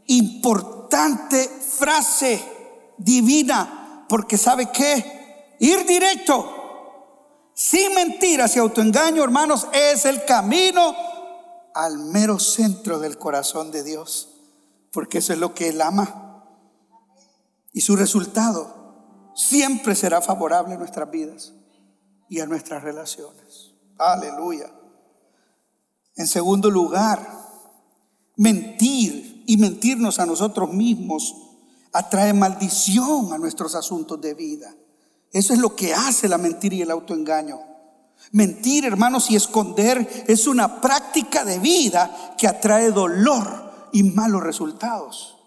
Importante 0.08 1.48
frase 1.48 2.44
divina 2.98 4.06
porque 4.10 4.36
sabe 4.36 4.72
que 4.72 5.56
ir 5.60 5.86
directo, 5.86 7.52
sin 7.54 7.94
mentiras 7.94 8.56
y 8.56 8.60
autoengaño, 8.60 9.24
hermanos, 9.24 9.68
es 9.72 10.06
el 10.06 10.26
camino 10.26 10.96
al 11.76 12.00
mero 12.00 12.40
centro 12.40 12.98
del 12.98 13.20
corazón 13.20 13.72
de 13.72 13.84
Dios. 13.84 14.31
Porque 14.92 15.20
eso 15.20 15.34
es 15.34 15.40
lo 15.40 15.54
que 15.54 15.70
Él 15.70 15.82
ama. 15.82 16.46
Y 17.74 17.82
su 17.82 17.96
resultado 17.96 19.32
siempre 19.36 19.96
será 19.96 20.22
favorable 20.22 20.76
a 20.76 20.78
nuestras 20.78 21.10
vidas 21.10 21.54
y 22.30 22.40
a 22.40 22.46
nuestras 22.46 22.84
relaciones. 22.84 23.74
Aleluya. 23.98 24.70
En 26.16 26.28
segundo 26.28 26.70
lugar, 26.70 27.26
mentir 28.36 29.44
y 29.48 29.58
mentirnos 29.58 30.20
a 30.20 30.26
nosotros 30.26 30.74
mismos 30.74 31.36
atrae 31.94 32.34
maldición 32.34 33.34
a 33.34 33.38
nuestros 33.38 33.76
asuntos 33.76 34.20
de 34.22 34.34
vida. 34.34 34.74
Eso 35.32 35.54
es 35.54 35.60
lo 35.60 35.76
que 35.76 35.94
hace 35.94 36.28
la 36.28 36.38
mentira 36.38 36.76
y 36.76 36.82
el 36.82 36.92
autoengaño. 36.92 37.60
Mentir, 38.34 38.86
hermanos, 38.86 39.32
y 39.32 39.36
esconder 39.36 40.26
es 40.28 40.48
una 40.48 40.80
práctica 40.80 41.44
de 41.44 41.60
vida 41.60 42.36
que 42.38 42.48
atrae 42.48 42.92
dolor 42.92 43.71
y 43.92 44.04
malos 44.04 44.44
resultados. 44.44 45.38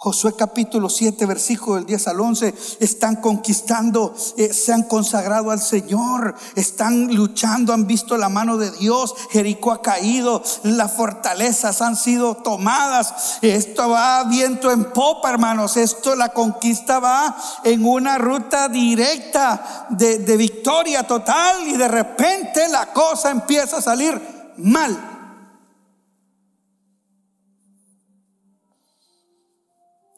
Josué 0.00 0.34
capítulo 0.38 0.88
7, 0.88 1.26
versículo 1.26 1.74
del 1.74 1.84
10 1.84 2.06
al 2.06 2.20
11, 2.20 2.54
están 2.78 3.16
conquistando, 3.16 4.14
eh, 4.36 4.52
se 4.52 4.72
han 4.72 4.84
consagrado 4.84 5.50
al 5.50 5.60
Señor, 5.60 6.36
están 6.54 7.12
luchando, 7.12 7.72
han 7.72 7.88
visto 7.88 8.16
la 8.16 8.28
mano 8.28 8.58
de 8.58 8.70
Dios, 8.70 9.12
Jericó 9.32 9.72
ha 9.72 9.82
caído, 9.82 10.40
las 10.62 10.92
fortalezas 10.92 11.82
han 11.82 11.96
sido 11.96 12.36
tomadas, 12.36 13.38
esto 13.42 13.88
va 13.88 14.22
viento 14.22 14.70
en 14.70 14.84
popa, 14.92 15.30
hermanos, 15.30 15.76
esto, 15.76 16.14
la 16.14 16.28
conquista 16.28 17.00
va 17.00 17.36
en 17.64 17.84
una 17.84 18.18
ruta 18.18 18.68
directa 18.68 19.88
de, 19.90 20.18
de 20.18 20.36
victoria 20.36 21.08
total 21.08 21.66
y 21.66 21.76
de 21.76 21.88
repente 21.88 22.68
la 22.68 22.92
cosa 22.92 23.32
empieza 23.32 23.78
a 23.78 23.82
salir 23.82 24.22
mal. 24.58 25.07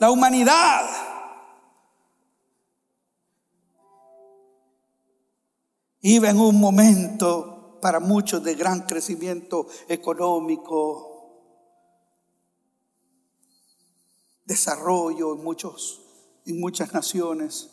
La 0.01 0.11
humanidad. 0.11 0.91
Iba 6.01 6.31
en 6.31 6.41
un 6.41 6.59
momento 6.59 7.79
para 7.83 8.01
muchos 8.01 8.43
de 8.43 8.55
gran 8.55 8.81
crecimiento 8.87 9.67
económico, 9.89 11.07
desarrollo 14.47 15.35
en, 15.35 15.45
muchos, 15.45 16.01
en 16.47 16.59
muchas 16.59 16.95
naciones. 16.95 17.69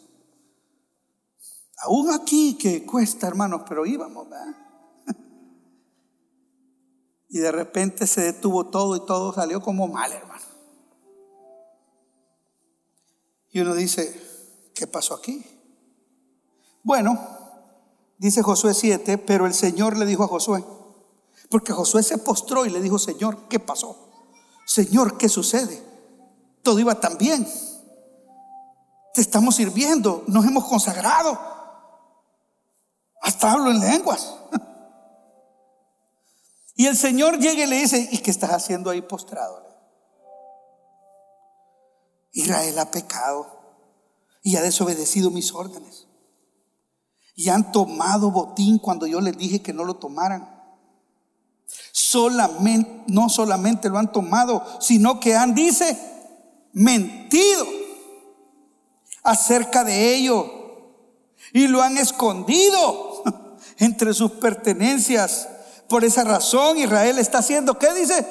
Aún 1.78 2.12
aquí 2.12 2.58
que 2.58 2.86
cuesta, 2.86 3.28
hermanos, 3.28 3.62
pero 3.68 3.86
íbamos, 3.86 4.28
Y 7.30 7.40
de 7.40 7.52
repente 7.54 8.06
se 8.06 8.22
detuvo 8.22 8.68
todo 8.68 8.98
y 8.98 9.06
todo 9.06 9.34
salió 9.34 9.62
como 9.62 9.88
mal, 9.88 10.12
hermano. 10.12 10.37
Y 13.52 13.60
uno 13.60 13.74
dice, 13.74 14.22
¿qué 14.74 14.88
pasó 14.88 15.14
aquí? 15.14 15.46
Bueno, 16.84 17.20
dice 18.18 18.42
Josué 18.42 18.74
7, 18.74 19.18
pero 19.18 19.46
el 19.46 19.54
Señor 19.54 19.98
le 19.98 20.06
dijo 20.06 20.24
a 20.24 20.28
Josué, 20.28 20.64
porque 21.50 21.74
Josué 21.74 22.04
se 22.04 22.18
postró 22.18 22.66
y 22.66 22.70
le 22.70 22.82
dijo, 22.82 23.00
Señor, 23.00 23.48
¿qué 23.48 23.60
pasó? 23.60 24.10
Señor, 24.66 25.18
¿qué 25.18 25.30
sucede? 25.30 25.82
Todo 26.62 26.80
iba 26.80 27.00
tan 27.00 27.18
bien. 27.18 27.48
Te 29.14 29.22
estamos 29.22 29.56
sirviendo, 29.56 30.24
nos 30.28 30.46
hemos 30.46 30.66
consagrado. 30.66 31.40
Hasta 33.22 33.52
hablo 33.52 33.72
en 33.72 33.80
lenguas. 33.80 34.34
Y 36.80 36.86
el 36.86 36.96
Señor 36.96 37.40
llega 37.40 37.64
y 37.64 37.68
le 37.68 37.78
dice, 37.78 38.08
¿y 38.12 38.20
qué 38.20 38.30
estás 38.30 38.52
haciendo 38.52 38.92
ahí 38.92 39.02
postrado? 39.02 39.67
Israel 42.38 42.78
ha 42.78 42.92
pecado 42.92 43.48
y 44.44 44.58
ha 44.58 44.62
desobedecido 44.62 45.32
mis 45.32 45.56
órdenes. 45.56 46.06
Y 47.34 47.50
han 47.50 47.72
tomado 47.72 48.30
botín 48.30 48.78
cuando 48.78 49.08
yo 49.08 49.22
les 49.22 49.36
dije 49.36 49.64
que 49.64 49.74
no 49.74 49.84
lo 49.84 49.96
tomaran. 49.96 50.48
No 53.08 53.30
solamente 53.30 53.90
lo 53.90 53.98
han 53.98 54.12
tomado, 54.12 54.64
sino 54.80 55.20
que 55.20 55.36
han, 55.36 55.56
dice, 55.56 55.98
mentido 56.74 57.66
acerca 59.24 59.84
de 59.84 60.14
ello. 60.14 60.46
Y 61.54 61.66
lo 61.68 61.82
han 61.82 61.98
escondido 61.98 63.24
entre 63.80 64.14
sus 64.14 64.34
pertenencias. 64.34 65.50
Por 65.90 66.06
esa 66.06 66.24
razón 66.24 66.78
Israel 66.78 67.18
está 67.18 67.42
siendo, 67.42 67.80
¿qué 67.80 67.92
dice? 67.96 68.28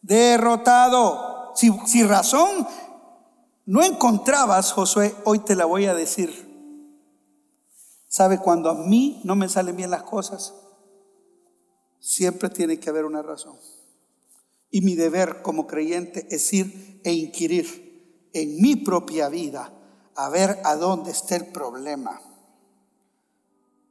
Derrotado. 0.00 1.52
Si, 1.56 1.76
si 1.86 2.04
razón 2.04 2.68
no 3.70 3.84
encontrabas, 3.84 4.72
Josué, 4.72 5.14
hoy 5.24 5.38
te 5.38 5.54
la 5.54 5.64
voy 5.64 5.86
a 5.86 5.94
decir. 5.94 6.50
¿Sabe 8.08 8.40
cuando 8.40 8.68
a 8.68 8.74
mí 8.74 9.20
no 9.22 9.36
me 9.36 9.48
salen 9.48 9.76
bien 9.76 9.92
las 9.92 10.02
cosas? 10.02 10.54
Siempre 12.00 12.48
tiene 12.48 12.80
que 12.80 12.90
haber 12.90 13.04
una 13.04 13.22
razón. 13.22 13.56
Y 14.72 14.80
mi 14.80 14.96
deber 14.96 15.40
como 15.42 15.68
creyente 15.68 16.26
es 16.34 16.52
ir 16.52 17.00
e 17.04 17.12
inquirir 17.12 18.28
en 18.32 18.60
mi 18.60 18.74
propia 18.74 19.28
vida 19.28 19.72
a 20.16 20.28
ver 20.30 20.58
a 20.64 20.74
dónde 20.74 21.12
está 21.12 21.36
el 21.36 21.46
problema. 21.46 22.20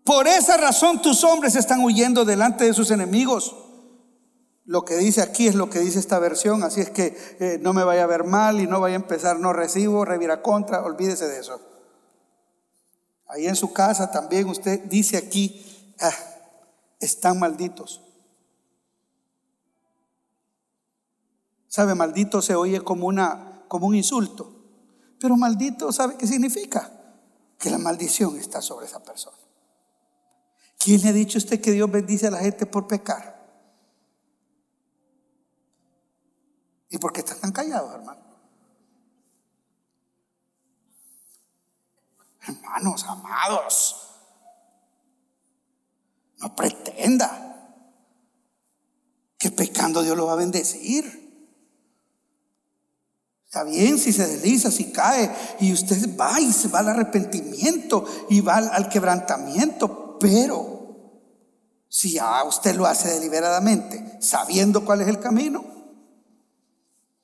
Por 0.03 0.27
esa 0.27 0.57
razón 0.57 1.01
tus 1.01 1.23
hombres 1.23 1.55
están 1.55 1.85
huyendo 1.85 2.25
delante 2.25 2.65
de 2.65 2.73
sus 2.73 2.91
enemigos 2.91 3.55
lo 4.69 4.85
que 4.85 4.97
dice 4.97 5.23
aquí 5.23 5.47
es 5.47 5.55
lo 5.55 5.67
que 5.67 5.79
dice 5.79 5.97
esta 5.97 6.19
versión, 6.19 6.61
así 6.61 6.79
es 6.79 6.91
que 6.91 7.17
eh, 7.39 7.57
no 7.59 7.73
me 7.73 7.83
vaya 7.83 8.03
a 8.03 8.05
ver 8.05 8.23
mal 8.23 8.61
y 8.61 8.67
no 8.67 8.79
vaya 8.79 8.95
a 8.95 9.01
empezar, 9.01 9.39
no 9.39 9.51
recibo, 9.51 10.05
revira 10.05 10.43
contra, 10.43 10.83
olvídese 10.83 11.27
de 11.27 11.39
eso. 11.39 11.59
Ahí 13.25 13.47
en 13.47 13.55
su 13.55 13.73
casa 13.73 14.11
también 14.11 14.47
usted 14.47 14.83
dice 14.83 15.17
aquí, 15.17 15.95
ah, 15.99 16.13
están 16.99 17.39
malditos. 17.39 18.03
¿Sabe? 21.67 21.95
Maldito 21.95 22.39
se 22.43 22.53
oye 22.53 22.81
como, 22.81 23.07
una, 23.07 23.63
como 23.67 23.87
un 23.87 23.95
insulto, 23.95 24.53
pero 25.19 25.35
maldito, 25.35 25.91
¿sabe 25.91 26.15
qué 26.15 26.27
significa? 26.27 26.91
Que 27.57 27.71
la 27.71 27.79
maldición 27.79 28.37
está 28.37 28.61
sobre 28.61 28.85
esa 28.85 29.03
persona. 29.03 29.37
¿Quién 30.77 31.01
le 31.01 31.09
ha 31.09 31.13
dicho 31.13 31.39
usted 31.39 31.59
que 31.59 31.71
Dios 31.71 31.89
bendice 31.89 32.27
a 32.27 32.31
la 32.31 32.37
gente 32.37 32.67
por 32.67 32.87
pecar? 32.87 33.38
¿Y 36.89 36.97
por 36.97 37.13
qué 37.13 37.19
están 37.19 37.39
tan 37.39 37.51
callados, 37.51 37.93
hermano? 37.93 38.21
Hermanos 42.41 43.03
amados, 43.03 44.09
no 46.37 46.55
pretenda 46.55 47.49
que 49.37 49.51
pecando 49.51 50.01
Dios 50.01 50.17
lo 50.17 50.25
va 50.25 50.33
a 50.33 50.37
bendecir. 50.37 51.19
Está 53.45 53.63
bien 53.63 53.97
si 53.97 54.13
se 54.13 54.27
desliza, 54.27 54.69
si 54.69 54.91
cae, 54.91 55.35
y 55.59 55.73
usted 55.73 56.15
va 56.15 56.39
y 56.39 56.51
se 56.53 56.67
va 56.67 56.79
al 56.79 56.89
arrepentimiento 56.89 58.05
y 58.29 58.41
va 58.41 58.57
al, 58.57 58.89
quebrantamiento, 58.89 60.19
pero 60.19 61.23
si 61.87 62.13
ya 62.13 62.43
usted 62.43 62.75
lo 62.75 62.85
hace 62.85 63.09
deliberadamente, 63.09 64.19
sabiendo 64.21 64.85
cuál 64.85 65.01
es 65.01 65.07
el 65.07 65.19
camino, 65.19 65.78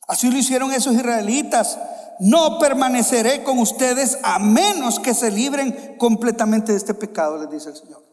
Así 0.07 0.29
lo 0.29 0.37
hicieron 0.37 0.71
esos 0.71 0.93
israelitas. 0.95 1.77
No 2.19 2.59
permaneceré 2.59 3.43
con 3.43 3.59
ustedes 3.59 4.19
a 4.23 4.39
menos 4.39 4.99
que 4.99 5.13
se 5.13 5.31
libren 5.31 5.95
completamente 5.97 6.71
de 6.71 6.77
este 6.77 6.93
pecado, 6.93 7.37
les 7.37 7.49
dice 7.49 7.69
el 7.69 7.75
Señor. 7.75 8.05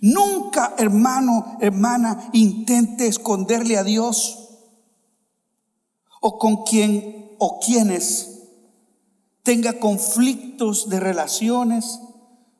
Nunca, 0.00 0.74
hermano, 0.76 1.56
hermana, 1.60 2.28
intente 2.32 3.06
esconderle 3.06 3.78
a 3.78 3.84
Dios 3.84 4.48
o 6.20 6.38
con 6.38 6.64
quien 6.64 7.36
o 7.38 7.60
quienes 7.60 8.36
tenga 9.42 9.78
conflictos 9.78 10.88
de 10.88 10.98
relaciones, 10.98 12.00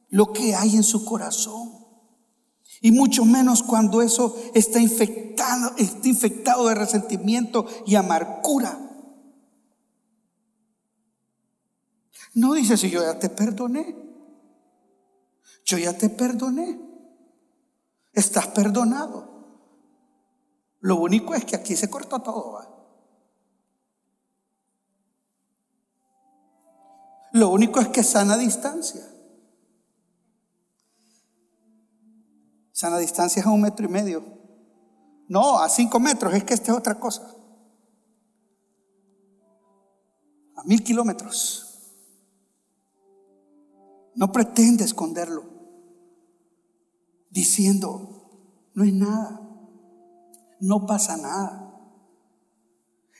lo 0.08 0.32
que 0.32 0.54
hay 0.54 0.76
en 0.76 0.84
su 0.84 1.04
corazón. 1.04 1.75
Y 2.86 2.92
mucho 2.92 3.24
menos 3.24 3.64
cuando 3.64 4.00
eso 4.00 4.36
está 4.54 4.78
infectado, 4.78 5.72
está 5.76 6.06
infectado 6.06 6.68
de 6.68 6.76
resentimiento 6.76 7.66
y 7.84 7.96
amargura. 7.96 8.78
No 12.34 12.52
dice 12.54 12.76
si 12.76 12.88
yo 12.88 13.02
ya 13.02 13.18
te 13.18 13.28
perdoné. 13.28 13.96
Yo 15.64 15.78
ya 15.78 15.98
te 15.98 16.10
perdoné. 16.10 16.78
Estás 18.12 18.46
perdonado. 18.46 19.34
Lo 20.78 20.94
único 20.94 21.34
es 21.34 21.44
que 21.44 21.56
aquí 21.56 21.74
se 21.74 21.90
cortó 21.90 22.20
todo. 22.20 22.60
Lo 27.32 27.48
único 27.48 27.80
es 27.80 27.88
que 27.88 28.04
sana 28.04 28.36
distancia. 28.36 29.15
Sana 32.76 32.98
distancia 32.98 33.40
es 33.40 33.46
a 33.46 33.50
un 33.50 33.62
metro 33.62 33.86
y 33.86 33.88
medio. 33.88 34.22
No, 35.28 35.60
a 35.60 35.68
cinco 35.70 35.98
metros, 35.98 36.34
es 36.34 36.44
que 36.44 36.52
esta 36.52 36.72
es 36.72 36.78
otra 36.78 37.00
cosa. 37.00 37.26
A 40.56 40.62
mil 40.64 40.84
kilómetros. 40.84 41.94
No 44.14 44.30
pretende 44.30 44.84
esconderlo, 44.84 45.44
diciendo, 47.30 48.68
no 48.74 48.84
es 48.84 48.92
nada, 48.92 49.40
no 50.60 50.84
pasa 50.84 51.16
nada. 51.16 51.80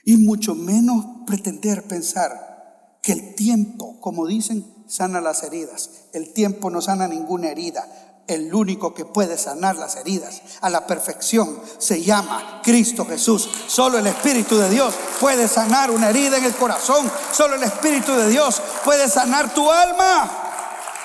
Y 0.05 0.17
mucho 0.17 0.53
menos 0.53 1.03
pretender 1.25 1.87
pensar 1.87 2.99
que 3.01 3.11
el 3.11 3.33
tiempo, 3.33 3.99
como 4.01 4.27
dicen, 4.27 4.63
sana 4.85 5.19
las 5.19 5.41
heridas. 5.41 6.09
El 6.13 6.31
tiempo 6.31 6.69
no 6.69 6.79
sana 6.79 7.07
ninguna 7.07 7.49
herida 7.49 8.06
El 8.27 8.53
único 8.53 8.93
que 8.93 9.05
puede 9.05 9.37
sanar 9.37 9.77
las 9.77 9.95
heridas 9.95 10.41
a 10.59 10.69
la 10.69 10.85
perfección 10.85 11.59
se 11.77 12.03
llama 12.03 12.61
Cristo 12.61 13.05
Jesús. 13.05 13.49
Solo 13.67 13.97
el 13.97 14.07
Espíritu 14.07 14.57
de 14.57 14.69
Dios 14.69 14.93
puede 15.21 15.47
sanar 15.47 15.89
una 15.91 16.09
herida 16.09 16.37
en 16.37 16.43
el 16.43 16.53
corazón. 16.53 17.09
Solo 17.31 17.55
el 17.55 17.63
Espíritu 17.63 18.13
de 18.13 18.27
Dios 18.27 18.61
puede 18.83 19.07
sanar 19.07 19.53
tu 19.53 19.71
alma. 19.71 20.29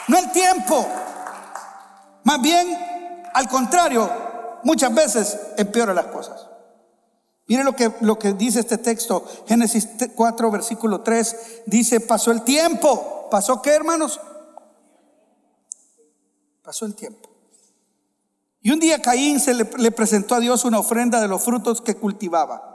No 0.08 0.18
el 0.18 0.32
tiempo. 0.32 0.88
Más 2.24 2.42
bien, 2.42 2.76
al 3.32 3.48
contrario, 3.48 4.10
muchas 4.64 4.92
veces 4.92 5.38
empeora 5.56 5.94
las 5.94 6.06
cosas. 6.06 6.48
Mire 7.46 7.64
lo 7.64 7.76
que, 7.76 7.92
lo 8.00 8.18
que 8.18 8.32
dice 8.32 8.60
este 8.60 8.78
texto, 8.78 9.24
Génesis 9.46 9.88
4, 10.14 10.50
versículo 10.50 11.02
3, 11.02 11.36
dice, 11.66 12.00
pasó 12.00 12.32
el 12.32 12.42
tiempo. 12.42 13.28
¿Pasó 13.30 13.62
qué, 13.62 13.70
hermanos? 13.70 14.20
Pasó 16.62 16.86
el 16.86 16.94
tiempo. 16.94 17.28
Y 18.60 18.70
un 18.70 18.78
día 18.78 19.02
Caín 19.02 19.40
se 19.40 19.54
le, 19.54 19.90
presentó 19.90 20.36
a 20.36 20.40
Dios 20.40 20.64
una 20.64 20.78
ofrenda 20.78 21.20
de 21.20 21.26
los 21.26 21.42
frutos 21.42 21.80
que 21.80 21.96
cultivaba. 21.96 22.70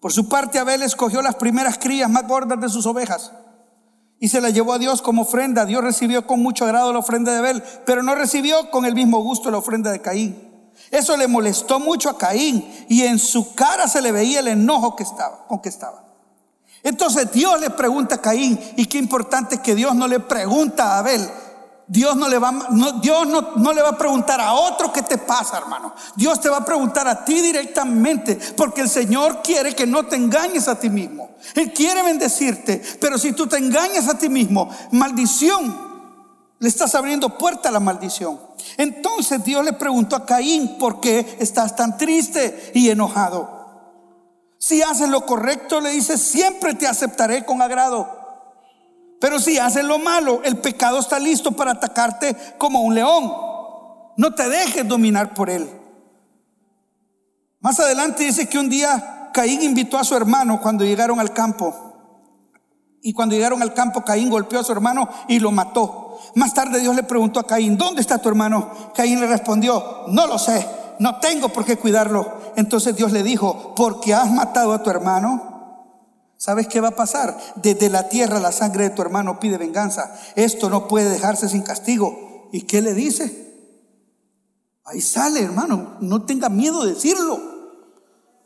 Por 0.00 0.12
su 0.12 0.28
parte, 0.28 0.58
Abel 0.58 0.82
escogió 0.82 1.22
las 1.22 1.36
primeras 1.36 1.78
crías 1.78 2.10
más 2.10 2.26
gordas 2.26 2.60
de 2.60 2.68
sus 2.68 2.86
ovejas 2.86 3.32
y 4.18 4.28
se 4.28 4.40
la 4.40 4.50
llevó 4.50 4.72
a 4.72 4.78
Dios 4.78 5.00
como 5.00 5.22
ofrenda. 5.22 5.64
Dios 5.64 5.84
recibió 5.84 6.26
con 6.26 6.40
mucho 6.40 6.64
agrado 6.64 6.92
la 6.92 6.98
ofrenda 6.98 7.30
de 7.32 7.38
Abel, 7.38 7.62
pero 7.86 8.02
no 8.02 8.16
recibió 8.16 8.70
con 8.72 8.84
el 8.84 8.96
mismo 8.96 9.22
gusto 9.22 9.50
la 9.52 9.58
ofrenda 9.58 9.92
de 9.92 10.00
Caín. 10.00 10.50
Eso 10.90 11.16
le 11.16 11.28
molestó 11.28 11.78
mucho 11.78 12.10
a 12.10 12.18
Caín 12.18 12.68
y 12.88 13.02
en 13.02 13.20
su 13.20 13.54
cara 13.54 13.86
se 13.86 14.02
le 14.02 14.10
veía 14.10 14.40
el 14.40 14.48
enojo 14.48 14.96
que 14.96 15.04
estaba, 15.04 15.46
con 15.46 15.60
que 15.60 15.68
estaba. 15.68 16.04
Entonces 16.82 17.30
Dios 17.30 17.60
le 17.60 17.70
pregunta 17.70 18.16
a 18.16 18.20
Caín, 18.20 18.58
y 18.76 18.86
qué 18.86 18.98
importante 18.98 19.54
es 19.54 19.60
que 19.60 19.76
Dios 19.76 19.94
no 19.94 20.08
le 20.08 20.18
pregunta 20.18 20.94
a 20.94 20.98
Abel, 20.98 21.30
Dios 21.92 22.16
no 22.16 22.26
le 22.26 22.38
va, 22.38 22.68
Dios 23.02 23.26
no, 23.26 23.72
le 23.74 23.82
va 23.82 23.90
a 23.90 23.98
preguntar 23.98 24.40
a 24.40 24.54
otro 24.54 24.90
qué 24.90 25.02
te 25.02 25.18
pasa, 25.18 25.58
hermano. 25.58 25.94
Dios 26.16 26.40
te 26.40 26.48
va 26.48 26.56
a 26.56 26.64
preguntar 26.64 27.06
a 27.06 27.22
ti 27.22 27.38
directamente, 27.42 28.38
porque 28.56 28.80
el 28.80 28.88
Señor 28.88 29.42
quiere 29.42 29.74
que 29.74 29.86
no 29.86 30.06
te 30.06 30.16
engañes 30.16 30.68
a 30.68 30.80
ti 30.80 30.88
mismo. 30.88 31.32
Él 31.54 31.70
quiere 31.74 32.02
bendecirte, 32.02 32.80
pero 32.98 33.18
si 33.18 33.32
tú 33.32 33.46
te 33.46 33.58
engañas 33.58 34.08
a 34.08 34.16
ti 34.16 34.30
mismo, 34.30 34.70
maldición, 34.92 35.76
le 36.60 36.66
estás 36.66 36.94
abriendo 36.94 37.36
puerta 37.36 37.68
a 37.68 37.72
la 37.72 37.80
maldición. 37.80 38.40
Entonces 38.78 39.44
Dios 39.44 39.62
le 39.62 39.74
preguntó 39.74 40.16
a 40.16 40.24
Caín, 40.24 40.78
¿por 40.78 40.98
qué 40.98 41.36
estás 41.40 41.76
tan 41.76 41.98
triste 41.98 42.72
y 42.72 42.88
enojado? 42.88 43.50
Si 44.56 44.80
haces 44.80 45.10
lo 45.10 45.26
correcto, 45.26 45.78
le 45.82 45.90
dice, 45.90 46.16
siempre 46.16 46.72
te 46.72 46.86
aceptaré 46.86 47.44
con 47.44 47.60
agrado. 47.60 48.21
Pero 49.22 49.38
si 49.38 49.56
haces 49.56 49.84
lo 49.84 50.00
malo, 50.00 50.40
el 50.42 50.56
pecado 50.56 50.98
está 50.98 51.20
listo 51.20 51.52
para 51.52 51.70
atacarte 51.70 52.36
como 52.58 52.80
un 52.80 52.92
león. 52.92 53.32
No 54.16 54.34
te 54.34 54.48
dejes 54.48 54.88
dominar 54.88 55.32
por 55.32 55.48
él. 55.48 55.70
Más 57.60 57.78
adelante 57.78 58.24
dice 58.24 58.48
que 58.48 58.58
un 58.58 58.68
día 58.68 59.30
Caín 59.32 59.62
invitó 59.62 59.96
a 59.96 60.02
su 60.02 60.16
hermano 60.16 60.60
cuando 60.60 60.84
llegaron 60.84 61.20
al 61.20 61.32
campo. 61.32 61.72
Y 63.00 63.12
cuando 63.12 63.36
llegaron 63.36 63.62
al 63.62 63.72
campo, 63.72 64.02
Caín 64.02 64.28
golpeó 64.28 64.58
a 64.58 64.64
su 64.64 64.72
hermano 64.72 65.08
y 65.28 65.38
lo 65.38 65.52
mató. 65.52 66.18
Más 66.34 66.52
tarde 66.52 66.80
Dios 66.80 66.96
le 66.96 67.04
preguntó 67.04 67.38
a 67.38 67.46
Caín, 67.46 67.78
¿dónde 67.78 68.00
está 68.00 68.18
tu 68.18 68.28
hermano? 68.28 68.72
Caín 68.92 69.20
le 69.20 69.28
respondió, 69.28 70.02
no 70.08 70.26
lo 70.26 70.36
sé, 70.36 70.66
no 70.98 71.20
tengo 71.20 71.48
por 71.50 71.64
qué 71.64 71.78
cuidarlo. 71.78 72.40
Entonces 72.56 72.96
Dios 72.96 73.12
le 73.12 73.22
dijo, 73.22 73.72
porque 73.76 74.14
has 74.14 74.32
matado 74.32 74.72
a 74.72 74.82
tu 74.82 74.90
hermano, 74.90 75.51
¿Sabes 76.42 76.66
qué 76.66 76.80
va 76.80 76.88
a 76.88 76.96
pasar? 76.96 77.38
Desde 77.54 77.88
la 77.88 78.08
tierra 78.08 78.40
la 78.40 78.50
sangre 78.50 78.88
de 78.88 78.90
tu 78.90 79.00
hermano 79.00 79.38
pide 79.38 79.58
venganza. 79.58 80.12
Esto 80.34 80.68
no 80.68 80.88
puede 80.88 81.08
dejarse 81.08 81.48
sin 81.48 81.62
castigo. 81.62 82.48
¿Y 82.50 82.62
qué 82.62 82.82
le 82.82 82.94
dice? 82.94 83.54
Ahí 84.84 85.00
sale, 85.00 85.40
hermano. 85.40 85.98
No 86.00 86.24
tenga 86.24 86.48
miedo 86.48 86.82
de 86.82 86.94
decirlo. 86.94 87.38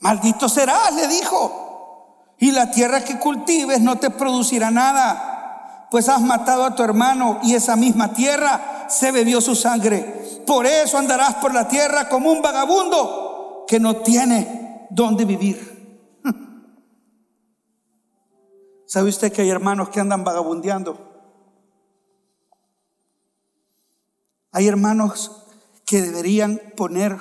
Maldito 0.00 0.46
serás, 0.46 0.94
le 0.94 1.08
dijo. 1.08 2.34
Y 2.38 2.50
la 2.50 2.70
tierra 2.70 3.02
que 3.02 3.18
cultives 3.18 3.80
no 3.80 3.96
te 3.96 4.10
producirá 4.10 4.70
nada. 4.70 5.88
Pues 5.90 6.10
has 6.10 6.20
matado 6.20 6.66
a 6.66 6.74
tu 6.74 6.82
hermano 6.82 7.38
y 7.44 7.54
esa 7.54 7.76
misma 7.76 8.12
tierra 8.12 8.88
se 8.90 9.10
bebió 9.10 9.40
su 9.40 9.54
sangre. 9.54 10.42
Por 10.46 10.66
eso 10.66 10.98
andarás 10.98 11.36
por 11.36 11.54
la 11.54 11.66
tierra 11.66 12.10
como 12.10 12.30
un 12.30 12.42
vagabundo 12.42 13.64
que 13.66 13.80
no 13.80 13.96
tiene 13.96 14.86
dónde 14.90 15.24
vivir. 15.24 15.75
¿Sabe 18.86 19.08
usted 19.08 19.32
que 19.32 19.42
hay 19.42 19.50
hermanos 19.50 19.88
que 19.88 20.00
andan 20.00 20.22
vagabundeando? 20.22 20.96
Hay 24.52 24.68
hermanos 24.68 25.42
que 25.84 26.00
deberían 26.00 26.60
poner 26.76 27.18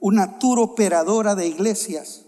una 0.00 0.38
tour 0.38 0.60
operadora 0.60 1.34
de 1.34 1.46
iglesias. 1.46 2.22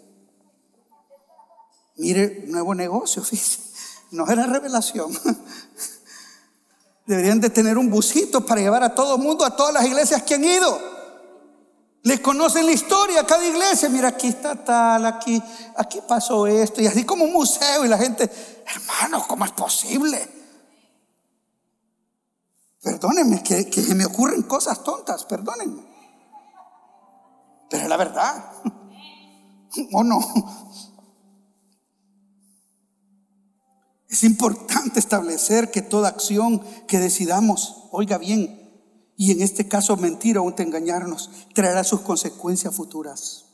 Mire, 1.96 2.44
nuevo 2.46 2.74
negocio, 2.74 3.22
fíjese. 3.24 3.70
No 4.11 4.26
era 4.29 4.46
revelación. 4.46 5.16
Deberían 7.07 7.40
de 7.40 7.50
tener 7.50 7.79
un 7.79 7.90
busito 7.90 8.44
para 8.44 8.61
llevar 8.61 8.83
a 8.83 8.94
todo 8.94 9.16
el 9.16 9.22
mundo, 9.22 9.44
a 9.44 9.57
todas 9.57 9.72
las 9.72 9.87
iglesias 9.87 10.22
que 10.24 10.35
han 10.35 10.44
ido. 10.44 11.00
Les 12.03 12.21
conocen 12.21 12.65
la 12.65 12.73
historia, 12.73 13.27
cada 13.27 13.45
iglesia, 13.45 13.89
mira, 13.91 14.09
aquí 14.09 14.29
está 14.29 14.65
tal, 14.65 15.05
aquí, 15.05 15.43
aquí 15.77 16.01
pasó 16.09 16.47
esto, 16.47 16.81
y 16.81 16.87
así 16.87 17.05
como 17.05 17.25
un 17.25 17.33
museo, 17.33 17.85
y 17.85 17.89
la 17.89 17.99
gente, 17.99 18.31
hermano, 18.67 19.27
¿cómo 19.29 19.45
es 19.45 19.53
posible? 19.53 20.19
Perdónenme, 22.83 23.43
que, 23.43 23.69
que 23.69 23.95
me 23.95 24.07
ocurren 24.07 24.43
cosas 24.45 24.83
tontas, 24.83 25.27
perdónenme. 25.27 25.83
Pero 27.69 27.83
es 27.83 27.89
la 27.89 27.97
verdad. 27.99 28.53
¿O 29.93 30.03
no? 30.03 30.19
Es 34.09 34.25
importante 34.25 34.99
establecer 34.99 35.71
que 35.71 35.83
toda 35.83 36.09
acción 36.09 36.61
que 36.89 36.99
decidamos, 36.99 37.89
oiga 37.93 38.19
bien, 38.19 38.60
y 39.20 39.33
en 39.33 39.42
este 39.42 39.68
caso 39.68 39.98
mentira 39.98 40.40
o 40.40 40.50
engañarnos, 40.56 41.28
traerá 41.54 41.85
sus 41.85 42.00
consecuencias 42.00 42.74
futuras. 42.74 43.44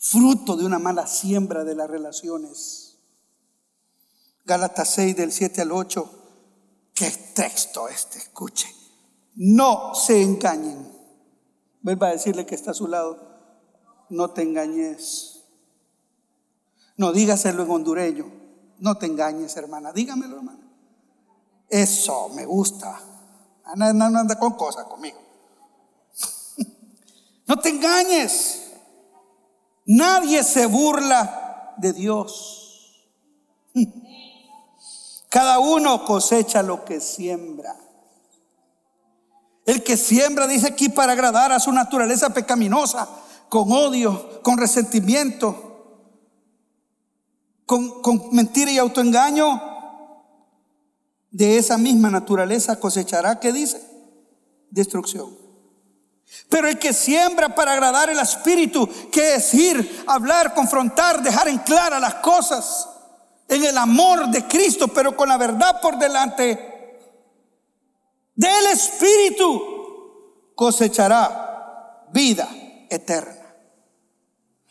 Fruto 0.00 0.56
de 0.56 0.66
una 0.66 0.80
mala 0.80 1.06
siembra 1.06 1.62
de 1.62 1.76
las 1.76 1.88
relaciones. 1.88 2.98
Gálatas 4.44 4.90
6 4.90 5.16
del 5.18 5.30
7 5.30 5.62
al 5.62 5.70
8. 5.70 6.10
Qué 6.94 7.12
texto 7.32 7.88
este, 7.88 8.18
escuche. 8.18 8.66
No 9.36 9.94
se 9.94 10.20
engañen. 10.20 10.92
Vuelva 11.80 12.08
a 12.08 12.12
decirle 12.14 12.44
que 12.44 12.56
está 12.56 12.72
a 12.72 12.74
su 12.74 12.88
lado. 12.88 13.20
No 14.10 14.30
te 14.30 14.42
engañes. 14.42 15.44
No 16.96 17.12
dígaselo 17.12 17.62
en 17.62 17.70
hondureño. 17.70 18.32
No 18.80 18.98
te 18.98 19.06
engañes, 19.06 19.56
hermana. 19.56 19.92
Dígamelo, 19.92 20.38
hermana. 20.38 20.68
Eso 21.68 22.30
me 22.30 22.44
gusta. 22.44 23.15
No, 23.74 23.84
anda 23.84 24.38
con 24.38 24.52
cosas 24.54 24.84
conmigo. 24.84 25.18
No 27.46 27.58
te 27.58 27.70
engañes. 27.70 28.72
Nadie 29.84 30.42
se 30.42 30.66
burla 30.66 31.74
de 31.76 31.92
Dios. 31.92 33.06
Cada 35.28 35.58
uno 35.58 36.04
cosecha 36.04 36.62
lo 36.62 36.84
que 36.84 37.00
siembra. 37.00 37.76
El 39.64 39.82
que 39.82 39.96
siembra, 39.96 40.46
dice 40.46 40.68
aquí, 40.68 40.88
para 40.88 41.12
agradar 41.12 41.52
a 41.52 41.60
su 41.60 41.72
naturaleza 41.72 42.30
pecaminosa, 42.30 43.08
con 43.48 43.70
odio, 43.72 44.40
con 44.42 44.58
resentimiento, 44.58 46.02
con, 47.64 48.00
con 48.00 48.28
mentira 48.32 48.70
y 48.70 48.78
autoengaño, 48.78 49.60
de 51.36 51.58
esa 51.58 51.76
misma 51.76 52.08
naturaleza 52.08 52.80
cosechará, 52.80 53.38
¿qué 53.38 53.52
dice? 53.52 53.78
Destrucción. 54.70 55.36
Pero 56.48 56.66
el 56.66 56.78
que 56.78 56.94
siembra 56.94 57.54
para 57.54 57.74
agradar 57.74 58.08
el 58.08 58.18
Espíritu, 58.18 58.88
que 59.12 59.34
es 59.34 59.52
ir, 59.52 60.04
hablar, 60.06 60.54
confrontar, 60.54 61.22
dejar 61.22 61.48
en 61.48 61.58
clara 61.58 62.00
las 62.00 62.14
cosas, 62.16 62.88
en 63.48 63.62
el 63.62 63.76
amor 63.76 64.30
de 64.30 64.46
Cristo, 64.46 64.88
pero 64.88 65.14
con 65.14 65.28
la 65.28 65.36
verdad 65.36 65.78
por 65.82 65.98
delante, 65.98 66.58
del 68.34 68.66
Espíritu 68.72 70.52
cosechará 70.54 72.06
vida 72.14 72.48
eterna. 72.88 73.34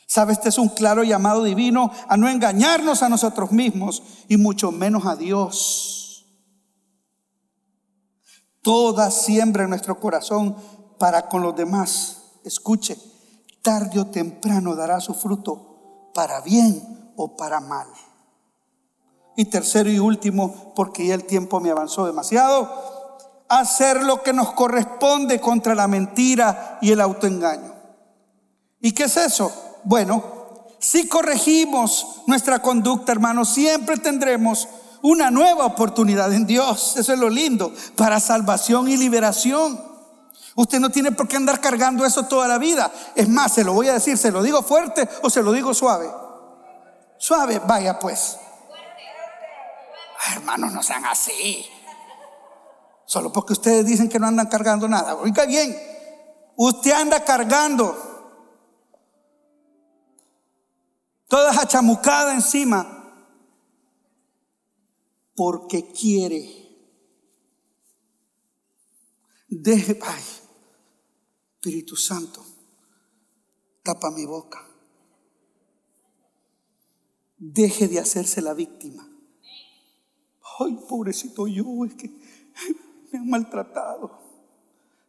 ¿Sabe? 0.08 0.34
Este 0.34 0.50
es 0.50 0.58
un 0.58 0.70
claro 0.70 1.04
llamado 1.04 1.44
divino 1.44 1.92
a 2.08 2.18
no 2.18 2.28
engañarnos 2.28 3.04
a 3.04 3.10
nosotros 3.10 3.52
mismos 3.52 4.02
y 4.28 4.38
mucho 4.38 4.72
menos 4.72 5.06
a 5.06 5.16
Dios 5.16 6.05
toda 8.66 9.12
siembra 9.12 9.66
en 9.66 9.70
nuestro 9.70 10.00
corazón 10.00 10.56
para 10.98 11.30
con 11.30 11.44
los 11.44 11.56
demás. 11.56 12.40
Escuche, 12.44 12.98
tarde 13.62 14.00
o 14.00 14.08
temprano 14.08 14.76
dará 14.76 15.00
su 15.00 15.14
fruto 15.14 16.10
para 16.16 16.42
bien 16.42 17.14
o 17.16 17.38
para 17.38 17.60
mal. 17.60 17.88
Y 19.38 19.46
tercero 19.46 19.88
y 19.92 20.00
último, 20.00 20.74
porque 20.76 21.06
ya 21.06 21.14
el 21.14 21.26
tiempo 21.26 21.60
me 21.60 21.70
avanzó 21.70 22.08
demasiado, 22.08 22.68
hacer 23.50 24.02
lo 24.02 24.24
que 24.24 24.34
nos 24.34 24.54
corresponde 24.54 25.40
contra 25.40 25.76
la 25.76 25.88
mentira 25.88 26.80
y 26.82 26.92
el 26.92 27.02
autoengaño. 27.02 27.72
¿Y 28.82 28.94
qué 28.94 29.04
es 29.04 29.16
eso? 29.16 29.52
Bueno, 29.84 30.24
si 30.80 31.08
corregimos 31.08 32.24
nuestra 32.26 32.64
conducta, 32.64 33.12
hermanos, 33.12 33.50
siempre 33.50 33.98
tendremos 33.98 34.68
una 35.06 35.30
nueva 35.30 35.66
oportunidad 35.66 36.34
en 36.34 36.48
Dios. 36.48 36.98
Eso 36.98 37.14
es 37.14 37.20
lo 37.20 37.30
lindo, 37.30 37.72
para 37.96 38.20
salvación 38.20 38.90
y 38.90 38.98
liberación. 38.98 39.80
Usted 40.56 40.80
no 40.80 40.90
tiene 40.90 41.12
por 41.12 41.28
qué 41.28 41.36
andar 41.36 41.62
cargando 41.62 42.04
eso 42.06 42.24
toda 42.24 42.48
la 42.48 42.58
vida. 42.58 42.92
Es 43.14 43.30
más, 43.30 43.54
se 43.54 43.64
lo 43.64 43.74
voy 43.74 43.88
a 43.88 43.94
decir, 43.94 44.18
se 44.18 44.32
lo 44.32 44.42
digo 44.42 44.64
fuerte 44.64 45.08
o 45.22 45.30
se 45.30 45.44
lo 45.44 45.52
digo 45.52 45.76
suave. 45.76 46.10
Suave, 47.20 47.62
vaya 47.68 48.00
pues. 48.00 48.38
hermanos, 50.34 50.74
no 50.74 50.82
sean 50.82 51.06
así. 51.06 51.64
Solo 53.06 53.32
porque 53.32 53.54
ustedes 53.54 53.86
dicen 53.86 54.10
que 54.10 54.18
no 54.18 54.26
andan 54.26 54.48
cargando 54.48 54.88
nada. 54.88 55.14
Oiga 55.16 55.46
bien, 55.46 55.78
usted 56.56 56.94
anda 56.94 57.24
cargando 57.24 57.96
toda 61.28 61.68
chamucada 61.68 62.34
encima 62.34 62.95
porque 65.36 65.92
quiere. 65.92 66.64
Deje, 69.48 70.00
ay, 70.02 70.24
Espíritu 71.56 71.96
Santo, 71.96 72.44
tapa 73.84 74.12
mi 74.12 74.26
boca. 74.26 74.66
Deje 77.38 77.88
de 77.88 78.00
hacerse 78.00 78.42
la 78.42 78.54
víctima. 78.54 79.08
Ay, 80.60 80.80
pobrecito 80.88 81.48
yo, 81.48 81.86
es 81.86 81.96
que 81.96 82.08
me 83.12 83.20
han 83.20 83.30
maltratado. 83.30 84.20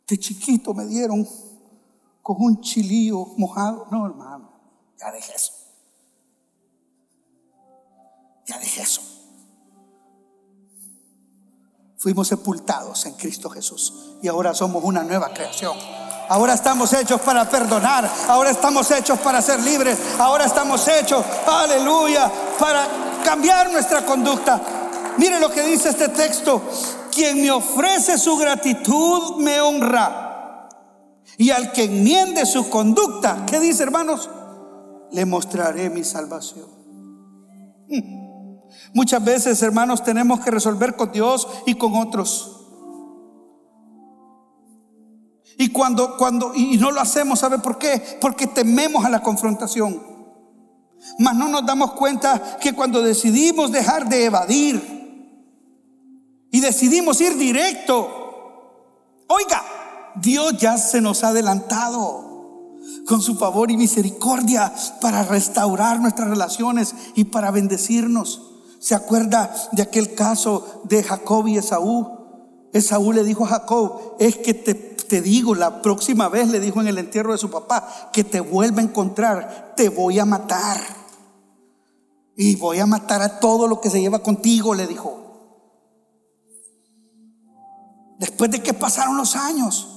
De 0.07 0.19
chiquito 0.19 0.75
me 0.75 0.87
dieron 0.87 1.27
con 2.23 2.37
un 2.39 2.61
chilío 2.61 3.25
mojado. 3.37 3.87
No, 3.91 4.07
hermano, 4.07 4.51
ya 4.99 5.13
deje 5.13 5.33
eso. 5.35 5.53
Ya 8.47 8.59
deje 8.59 8.83
eso. 8.83 9.16
Fuimos 11.99 12.29
sepultados 12.29 13.07
en 13.07 13.15
Cristo 13.15 13.49
Jesús 13.49 13.93
y 14.23 14.29
ahora 14.29 14.55
somos 14.55 14.85
una 14.85 15.03
nueva 15.03 15.33
creación. 15.33 15.77
Ahora 16.29 16.55
estamos 16.55 16.93
hechos 16.93 17.21
para 17.21 17.49
perdonar. 17.49 18.11
Ahora 18.29 18.51
estamos 18.51 18.91
hechos 18.91 19.19
para 19.21 19.41
ser 19.41 19.61
libres. 19.61 19.99
Ahora 20.19 20.45
estamos 20.45 20.87
hechos, 20.89 21.25
aleluya, 21.47 22.31
para 22.59 22.87
cambiar 23.25 23.71
nuestra 23.71 24.05
conducta. 24.05 24.61
Mire 25.19 25.41
lo 25.41 25.51
que 25.51 25.63
dice 25.63 25.91
este 25.91 26.09
texto. 26.09 26.63
Quien 27.13 27.41
me 27.41 27.51
ofrece 27.51 28.19
su 28.19 28.37
gratitud 28.37 29.37
me 29.37 29.61
honra. 29.61 30.69
Y 31.39 31.51
al 31.51 31.73
que 31.73 31.85
enmiende 31.85 32.45
su 32.45 32.69
conducta, 32.69 33.45
¿qué 33.47 33.61
dice 33.61 33.83
hermanos? 33.83 34.29
Le 35.13 35.25
mostraré 35.25 35.89
mi 35.91 36.05
salvación. 36.05 36.67
Muchas 38.95 39.25
veces, 39.25 39.63
hermanos, 39.63 40.03
tenemos 40.03 40.41
que 40.41 40.51
resolver 40.51 40.97
con 40.97 41.13
Dios 41.13 41.49
y 41.67 41.75
con 41.75 41.95
otros. 41.95 42.53
Y 45.59 45.71
cuando, 45.71 46.17
cuando, 46.17 46.53
y 46.55 46.77
no 46.77 46.91
lo 46.91 47.01
hacemos, 47.01 47.39
¿sabe 47.39 47.59
por 47.59 47.79
qué? 47.79 48.19
Porque 48.21 48.47
tememos 48.47 49.05
a 49.05 49.11
la 49.11 49.23
confrontación. 49.23 50.03
Mas 51.19 51.35
no 51.35 51.49
nos 51.49 51.65
damos 51.65 51.93
cuenta 51.93 52.59
que 52.61 52.75
cuando 52.75 53.03
decidimos 53.03 53.73
dejar 53.73 54.09
de 54.09 54.27
evadir 54.27 54.97
y 56.51 56.61
decidimos 56.61 57.21
ir 57.21 57.37
directo, 57.37 58.09
oiga, 59.29 59.63
Dios 60.17 60.59
ya 60.59 60.77
se 60.77 61.01
nos 61.01 61.25
ha 61.25 61.29
adelantado 61.29 62.27
con 63.07 63.23
su 63.23 63.37
favor 63.37 63.71
y 63.71 63.77
misericordia 63.77 64.73
para 65.01 65.23
restaurar 65.23 66.01
nuestras 66.01 66.29
relaciones 66.29 66.95
y 67.15 67.25
para 67.25 67.51
bendecirnos. 67.51 68.56
¿Se 68.79 68.95
acuerda 68.95 69.55
de 69.73 69.83
aquel 69.83 70.15
caso 70.15 70.83
de 70.85 71.03
Jacob 71.03 71.47
y 71.49 71.59
Esaú? 71.59 72.69
Esaú 72.73 73.13
le 73.13 73.25
dijo 73.25 73.45
a 73.45 73.49
Jacob, 73.49 74.17
es 74.19 74.37
que 74.37 74.55
te, 74.55 74.75
te, 74.75 75.23
digo, 75.23 75.55
la 75.55 75.83
próxima 75.83 76.29
vez 76.29 76.49
le 76.49 76.61
dijo 76.61 76.81
en 76.81 76.89
el 76.89 76.99
entierro 76.99 77.33
de 77.33 77.39
su 77.39 77.51
papá, 77.51 78.11
que 78.13 78.25
te 78.25 78.41
vuelva 78.41 78.81
a 78.81 78.85
encontrar, 78.85 79.75
te 79.77 79.89
voy 79.89 80.19
a 80.19 80.25
matar. 80.25 80.79
Y 82.37 82.57
voy 82.57 82.81
a 82.81 82.87
matar 82.87 83.23
a 83.23 83.41
todo 83.41 83.67
lo 83.67 83.81
que 83.81 83.89
se 83.89 84.01
lleva 84.01 84.19
contigo, 84.19 84.75
le 84.75 84.87
dijo. 84.87 85.23
Después 88.19 88.51
de 88.51 88.63
que 88.63 88.75
pasaron 88.75 89.17
los 89.17 89.37
años, 89.37 89.89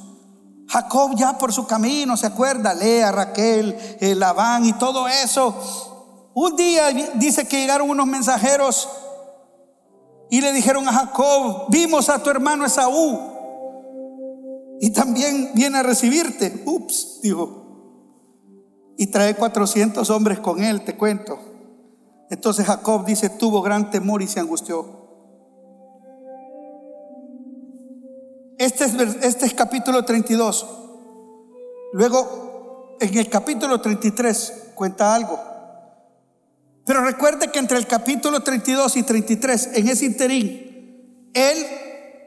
Jacob 0.67 1.15
ya 1.15 1.37
por 1.37 1.51
su 1.51 1.65
camino, 1.67 2.15
¿se 2.15 2.27
acuerda? 2.27 2.73
Lea, 2.73 3.11
Raquel, 3.11 3.77
eh, 3.99 4.15
Labán 4.15 4.65
y 4.65 4.73
todo 4.73 5.07
eso 5.07 5.98
un 6.33 6.55
día 6.55 6.89
dice 7.15 7.47
que 7.47 7.59
llegaron 7.59 7.89
unos 7.89 8.07
mensajeros 8.07 8.87
y 10.29 10.41
le 10.41 10.53
dijeron 10.53 10.87
a 10.87 10.93
Jacob, 10.93 11.65
vimos 11.69 12.09
a 12.09 12.21
tu 12.21 12.29
hermano 12.29 12.65
Esaú 12.65 13.19
y 14.79 14.91
también 14.91 15.51
viene 15.53 15.79
a 15.79 15.83
recibirte. 15.83 16.63
Ups, 16.65 17.19
dijo. 17.21 17.65
Y 18.97 19.07
trae 19.07 19.35
400 19.35 20.09
hombres 20.09 20.39
con 20.39 20.63
él, 20.63 20.83
te 20.83 20.95
cuento. 20.95 21.39
Entonces 22.29 22.65
Jacob 22.65 23.05
dice, 23.05 23.29
tuvo 23.29 23.61
gran 23.61 23.89
temor 23.89 24.21
y 24.21 24.27
se 24.27 24.39
angustió. 24.39 24.99
Este 28.57 28.85
es, 28.85 28.93
este 29.21 29.45
es 29.45 29.53
capítulo 29.53 30.05
32. 30.05 30.67
Luego, 31.93 32.97
en 32.99 33.17
el 33.17 33.29
capítulo 33.29 33.81
33 33.81 34.71
cuenta 34.75 35.15
algo. 35.15 35.39
Pero 36.89 37.01
recuerde 37.01 37.51
que 37.51 37.59
entre 37.59 37.77
el 37.77 37.85
capítulo 37.85 38.39
32 38.39 38.95
y 38.95 39.03
33, 39.03 39.69
en 39.75 39.89
ese 39.89 40.05
interín, 40.05 41.29
él 41.35 41.67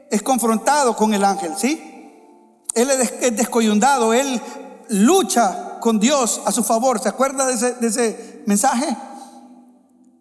es 0.09 0.21
confrontado 0.21 0.95
con 0.95 1.13
el 1.13 1.25
ángel, 1.25 1.51
¿sí? 1.57 2.63
Él 2.73 2.89
es 2.89 3.35
descoyundado, 3.35 4.13
él 4.13 4.39
lucha 4.87 5.79
con 5.81 5.99
Dios 5.99 6.41
a 6.45 6.53
su 6.53 6.63
favor. 6.63 7.01
¿Se 7.01 7.09
acuerda 7.09 7.45
de 7.45 7.55
ese, 7.55 7.73
de 7.73 7.87
ese 7.87 8.41
mensaje? 8.45 8.95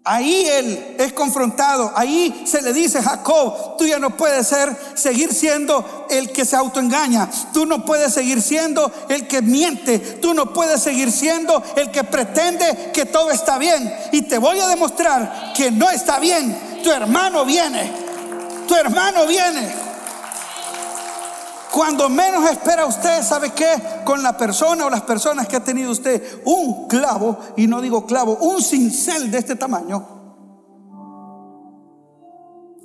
Ahí 0.05 0.47
él 0.49 0.97
es 0.99 1.12
confrontado, 1.12 1.93
ahí 1.95 2.43
se 2.45 2.61
le 2.61 2.73
dice 2.73 3.01
Jacob, 3.01 3.77
tú 3.79 3.87
ya 3.87 4.01
no 4.01 4.17
puedes 4.17 4.49
ser, 4.49 4.77
seguir 4.95 5.33
siendo 5.33 6.09
el 6.11 6.33
que 6.33 6.45
se 6.45 6.57
autoengaña, 6.57 7.31
tú 7.53 7.67
no 7.67 7.85
puedes 7.85 8.12
seguir 8.12 8.43
siendo 8.43 8.93
el 9.09 9.29
que 9.29 9.43
miente, 9.43 10.01
tú 10.01 10.35
no 10.35 10.53
puedes 10.53 10.83
seguir 10.83 11.12
siendo 11.12 11.62
el 11.77 11.93
que 11.93 12.03
pretende 12.03 12.91
que 12.93 13.07
todo 13.07 13.31
está 13.31 13.59
bien. 13.59 13.95
Y 14.11 14.23
te 14.23 14.38
voy 14.38 14.59
a 14.59 14.67
demostrar 14.67 15.53
que 15.57 15.71
no 15.71 15.88
está 15.88 16.19
bien, 16.19 16.81
tu 16.83 16.91
hermano 16.91 17.45
viene, 17.45 17.93
tu 18.67 18.75
hermano 18.75 19.25
viene. 19.29 19.91
Cuando 21.73 22.11
menos 22.11 22.45
espera 22.51 22.85
usted, 22.85 23.23
¿sabe 23.23 23.51
qué? 23.51 23.83
Con 24.05 24.23
la 24.23 24.37
persona 24.37 24.85
o 24.85 24.91
las 24.91 25.01
personas 25.03 25.49
que 25.49 25.57
ha 25.57 25.65
tenido 25.65 25.91
usted 25.91 26.43
un 26.45 26.87
clavo, 26.87 27.39
y 27.57 27.67
no 27.67 27.81
digo 27.81 28.05
clavo, 28.05 28.37
un 28.43 28.61
cincel 28.61 29.31
de 29.31 29.39
este 29.39 29.57
tamaño, 29.57 30.07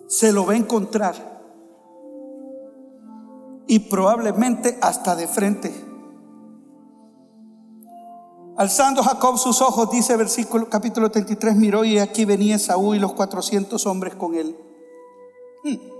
se 0.07 0.31
lo 0.31 0.45
va 0.45 0.53
a 0.53 0.55
encontrar. 0.55 1.15
Y 3.67 3.79
probablemente 3.79 4.77
hasta 4.81 5.17
de 5.17 5.27
frente. 5.27 5.85
Alzando 8.55 9.03
Jacob 9.03 9.37
sus 9.37 9.61
ojos, 9.61 9.91
dice 9.91 10.15
versículo 10.15 10.69
capítulo 10.69 11.11
33, 11.11 11.57
miró 11.57 11.83
y 11.83 11.99
aquí 11.99 12.23
venía 12.23 12.57
Saúl 12.57 12.95
y 12.95 12.99
los 12.99 13.11
400 13.11 13.85
hombres 13.85 14.15
con 14.15 14.33
él. 14.33 14.55
Hmm. 15.65 15.96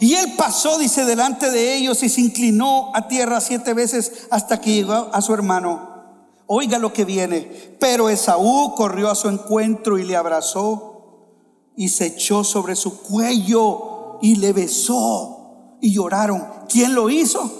Y 0.00 0.14
él 0.14 0.34
pasó, 0.36 0.78
dice, 0.78 1.04
delante 1.04 1.50
de 1.50 1.76
ellos 1.76 2.02
y 2.02 2.08
se 2.08 2.20
inclinó 2.20 2.90
a 2.94 3.08
tierra 3.08 3.40
siete 3.40 3.74
veces 3.74 4.26
hasta 4.30 4.60
que 4.60 4.72
llegó 4.72 5.10
a 5.12 5.20
su 5.20 5.34
hermano. 5.34 5.88
Oiga 6.46 6.78
lo 6.78 6.92
que 6.92 7.04
viene. 7.04 7.76
Pero 7.80 8.08
Esaú 8.08 8.74
corrió 8.76 9.10
a 9.10 9.14
su 9.14 9.28
encuentro 9.28 9.98
y 9.98 10.04
le 10.04 10.16
abrazó 10.16 10.88
y 11.76 11.88
se 11.88 12.06
echó 12.06 12.44
sobre 12.44 12.76
su 12.76 13.02
cuello 13.02 14.18
y 14.22 14.36
le 14.36 14.52
besó 14.52 15.76
y 15.80 15.92
lloraron. 15.92 16.46
¿Quién 16.68 16.94
lo 16.94 17.10
hizo? 17.10 17.50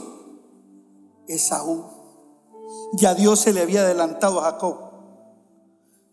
Esaú. 1.27 1.85
Ya 2.95 3.15
Dios 3.15 3.41
se 3.41 3.53
le 3.53 3.63
había 3.63 3.81
adelantado 3.81 4.41
a 4.41 4.45
Jacob 4.45 4.89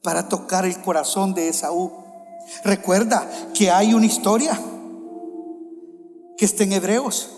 para 0.03 0.27
tocar 0.27 0.65
el 0.65 0.81
corazón 0.81 1.33
de 1.33 1.49
Esaú. 1.49 1.91
Recuerda 2.63 3.27
que 3.53 3.71
hay 3.71 3.93
una 3.93 4.05
historia 4.05 4.59
que 6.37 6.45
está 6.45 6.63
en 6.63 6.73
Hebreos, 6.73 7.31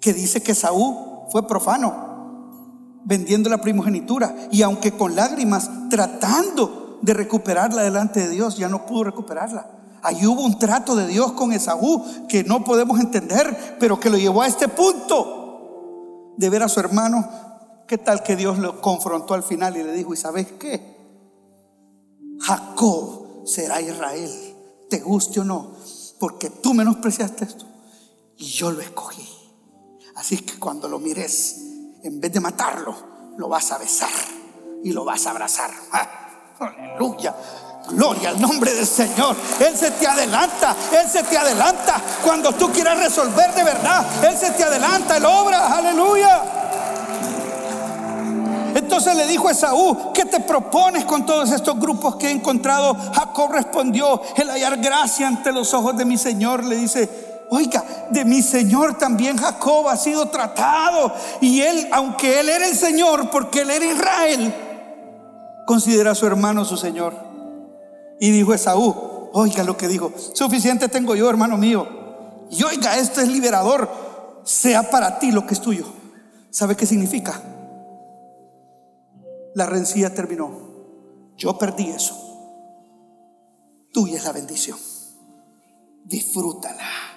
que 0.00 0.12
dice 0.12 0.42
que 0.42 0.54
Saúl 0.54 0.96
fue 1.30 1.46
profano, 1.46 3.00
vendiendo 3.04 3.50
la 3.50 3.60
primogenitura, 3.60 4.34
y 4.50 4.62
aunque 4.62 4.92
con 4.92 5.14
lágrimas, 5.14 5.70
tratando 5.90 6.98
de 7.02 7.14
recuperarla 7.14 7.82
delante 7.82 8.20
de 8.20 8.28
Dios, 8.30 8.56
ya 8.56 8.68
no 8.68 8.86
pudo 8.86 9.04
recuperarla. 9.04 9.66
Ahí 10.02 10.26
hubo 10.26 10.42
un 10.42 10.58
trato 10.58 10.96
de 10.96 11.06
Dios 11.06 11.32
con 11.32 11.52
Esaú 11.52 12.04
que 12.28 12.42
no 12.44 12.64
podemos 12.64 12.98
entender, 12.98 13.76
pero 13.78 14.00
que 14.00 14.10
lo 14.10 14.18
llevó 14.18 14.42
a 14.42 14.48
este 14.48 14.68
punto 14.68 16.34
de 16.36 16.50
ver 16.50 16.62
a 16.62 16.68
su 16.68 16.80
hermano. 16.80 17.28
¿Qué 17.86 17.98
tal 17.98 18.22
que 18.22 18.34
Dios 18.34 18.58
lo 18.58 18.80
confrontó 18.80 19.34
al 19.34 19.42
final 19.42 19.76
y 19.76 19.82
le 19.82 19.92
dijo, 19.92 20.12
¿y 20.14 20.16
sabes 20.16 20.48
qué? 20.58 20.96
Jacob 22.40 23.46
será 23.46 23.80
Israel, 23.80 24.30
te 24.90 24.98
guste 24.98 25.40
o 25.40 25.44
no, 25.44 25.72
porque 26.18 26.50
tú 26.50 26.74
menospreciaste 26.74 27.44
esto 27.44 27.71
y 28.42 28.46
yo 28.46 28.72
lo 28.72 28.80
escogí. 28.80 29.28
Así 30.16 30.38
que 30.38 30.58
cuando 30.58 30.88
lo 30.88 30.98
mires, 30.98 31.58
en 32.02 32.20
vez 32.20 32.32
de 32.32 32.40
matarlo, 32.40 32.94
lo 33.38 33.48
vas 33.48 33.70
a 33.70 33.78
besar 33.78 34.10
y 34.82 34.90
lo 34.90 35.04
vas 35.04 35.26
a 35.26 35.30
abrazar. 35.30 35.70
Aleluya. 36.58 37.34
Gloria 37.88 38.30
al 38.30 38.40
nombre 38.40 38.74
del 38.74 38.86
Señor. 38.86 39.36
Él 39.60 39.76
se 39.76 39.92
te 39.92 40.08
adelanta. 40.08 40.74
Él 40.92 41.08
se 41.08 41.22
te 41.22 41.38
adelanta. 41.38 42.00
Cuando 42.24 42.52
tú 42.52 42.70
quieras 42.72 42.98
resolver 42.98 43.54
de 43.54 43.62
verdad, 43.62 44.24
Él 44.24 44.36
se 44.36 44.50
te 44.50 44.64
adelanta. 44.64 45.18
Él 45.18 45.24
obra. 45.24 45.76
Aleluya. 45.76 46.42
Entonces 48.74 49.14
le 49.14 49.26
dijo 49.26 49.48
a 49.48 49.52
Esaú, 49.52 50.12
¿qué 50.12 50.24
te 50.24 50.40
propones 50.40 51.04
con 51.04 51.24
todos 51.26 51.52
estos 51.52 51.78
grupos 51.78 52.16
que 52.16 52.28
he 52.28 52.30
encontrado? 52.30 52.96
Jacob 53.14 53.52
respondió, 53.52 54.20
el 54.36 54.50
hallar 54.50 54.78
gracia 54.78 55.28
ante 55.28 55.52
los 55.52 55.72
ojos 55.74 55.96
de 55.96 56.04
mi 56.04 56.16
Señor. 56.18 56.64
Le 56.64 56.76
dice, 56.76 57.31
oiga, 57.54 57.84
de 58.10 58.24
mi 58.24 58.40
Señor 58.40 58.96
también 58.96 59.36
Jacob 59.36 59.86
ha 59.88 59.96
sido 59.96 60.26
tratado. 60.28 61.12
Y 61.42 61.60
él, 61.60 61.86
aunque 61.92 62.40
él 62.40 62.48
era 62.48 62.66
el 62.66 62.74
Señor, 62.74 63.28
porque 63.30 63.60
él 63.60 63.70
era 63.70 63.84
Israel, 63.84 64.54
considera 65.66 66.12
a 66.12 66.14
su 66.14 66.26
hermano 66.26 66.64
su 66.64 66.78
Señor. 66.78 67.14
Y 68.18 68.30
dijo 68.30 68.54
Esaú, 68.54 69.28
oiga 69.34 69.64
lo 69.64 69.76
que 69.76 69.86
dijo, 69.86 70.12
suficiente 70.32 70.88
tengo 70.88 71.14
yo, 71.14 71.28
hermano 71.28 71.58
mío. 71.58 71.86
Y 72.50 72.62
oiga, 72.62 72.96
esto 72.96 73.20
es 73.20 73.28
liberador, 73.28 73.90
sea 74.44 74.90
para 74.90 75.18
ti 75.18 75.30
lo 75.30 75.46
que 75.46 75.52
es 75.52 75.60
tuyo. 75.60 75.84
¿Sabe 76.50 76.74
qué 76.74 76.86
significa? 76.86 77.38
La 79.54 79.66
rencilla 79.66 80.14
terminó. 80.14 80.72
Yo 81.36 81.58
perdí 81.58 81.90
eso. 81.90 82.16
Tuya 83.92 84.16
es 84.16 84.24
la 84.24 84.32
bendición. 84.32 84.78
Disfrútala. 86.04 87.11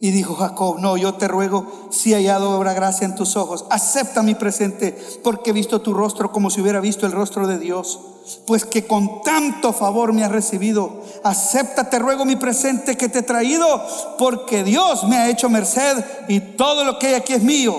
Y 0.00 0.12
dijo 0.12 0.34
Jacob, 0.36 0.78
no, 0.78 0.96
yo 0.96 1.14
te 1.14 1.26
ruego, 1.26 1.88
si 1.90 2.14
hallado 2.14 2.52
obra 2.52 2.72
gracia 2.72 3.04
en 3.04 3.16
tus 3.16 3.34
ojos, 3.34 3.64
acepta 3.68 4.22
mi 4.22 4.36
presente, 4.36 4.96
porque 5.24 5.50
he 5.50 5.52
visto 5.52 5.80
tu 5.80 5.92
rostro 5.92 6.30
como 6.30 6.50
si 6.50 6.60
hubiera 6.60 6.78
visto 6.78 7.04
el 7.04 7.12
rostro 7.12 7.48
de 7.48 7.58
Dios. 7.58 7.98
Pues 8.46 8.64
que 8.64 8.86
con 8.86 9.22
tanto 9.22 9.72
favor 9.72 10.12
me 10.12 10.22
has 10.22 10.30
recibido, 10.30 11.02
acepta, 11.24 11.90
te 11.90 11.98
ruego 11.98 12.24
mi 12.24 12.36
presente 12.36 12.96
que 12.96 13.08
te 13.08 13.20
he 13.20 13.22
traído, 13.22 13.82
porque 14.18 14.62
Dios 14.62 15.02
me 15.04 15.16
ha 15.16 15.30
hecho 15.30 15.48
merced 15.48 16.04
y 16.28 16.40
todo 16.40 16.84
lo 16.84 16.98
que 16.98 17.08
hay 17.08 17.14
aquí 17.14 17.32
es 17.32 17.42
mío. 17.42 17.74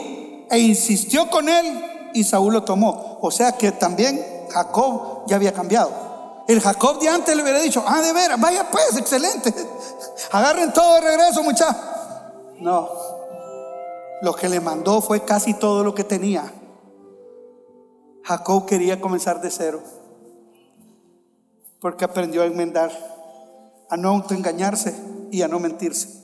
E 0.50 0.60
insistió 0.60 1.30
con 1.30 1.48
él 1.48 1.86
y 2.14 2.26
Saúl 2.26 2.54
lo 2.54 2.64
tomó. 2.64 3.18
O 3.22 3.32
sea 3.32 3.54
que 3.54 3.72
también 3.72 4.22
Jacob 4.50 5.24
ya 5.28 5.38
había 5.38 5.54
cambiado. 5.54 6.10
El 6.48 6.60
Jacob 6.60 7.00
de 7.00 7.08
antes 7.08 7.36
le 7.36 7.44
hubiera 7.44 7.60
dicho, 7.60 7.84
ah, 7.86 8.02
de 8.02 8.12
veras, 8.12 8.42
vaya 8.42 8.68
pues, 8.72 8.98
excelente. 8.98 9.54
Agarren 10.32 10.74
todo 10.74 10.96
de 10.96 11.02
regreso, 11.02 11.44
muchachos. 11.44 11.76
No. 12.62 12.90
Lo 14.22 14.34
que 14.34 14.50
le 14.50 14.60
mandó 14.60 15.02
fue 15.02 15.24
casi 15.24 15.54
todo 15.54 15.84
lo 15.84 15.96
que 15.96 16.04
tenía. 16.04 16.52
Jacob 18.24 18.66
quería 18.66 19.00
comenzar 19.00 19.42
de 19.42 19.50
cero. 19.50 19.82
Porque 21.80 22.06
aprendió 22.06 22.42
a 22.42 22.46
enmendar, 22.46 22.92
a 23.90 23.96
no 23.96 24.24
engañarse 24.30 24.94
y 25.32 25.42
a 25.42 25.48
no 25.48 25.60
mentirse. 25.60 26.19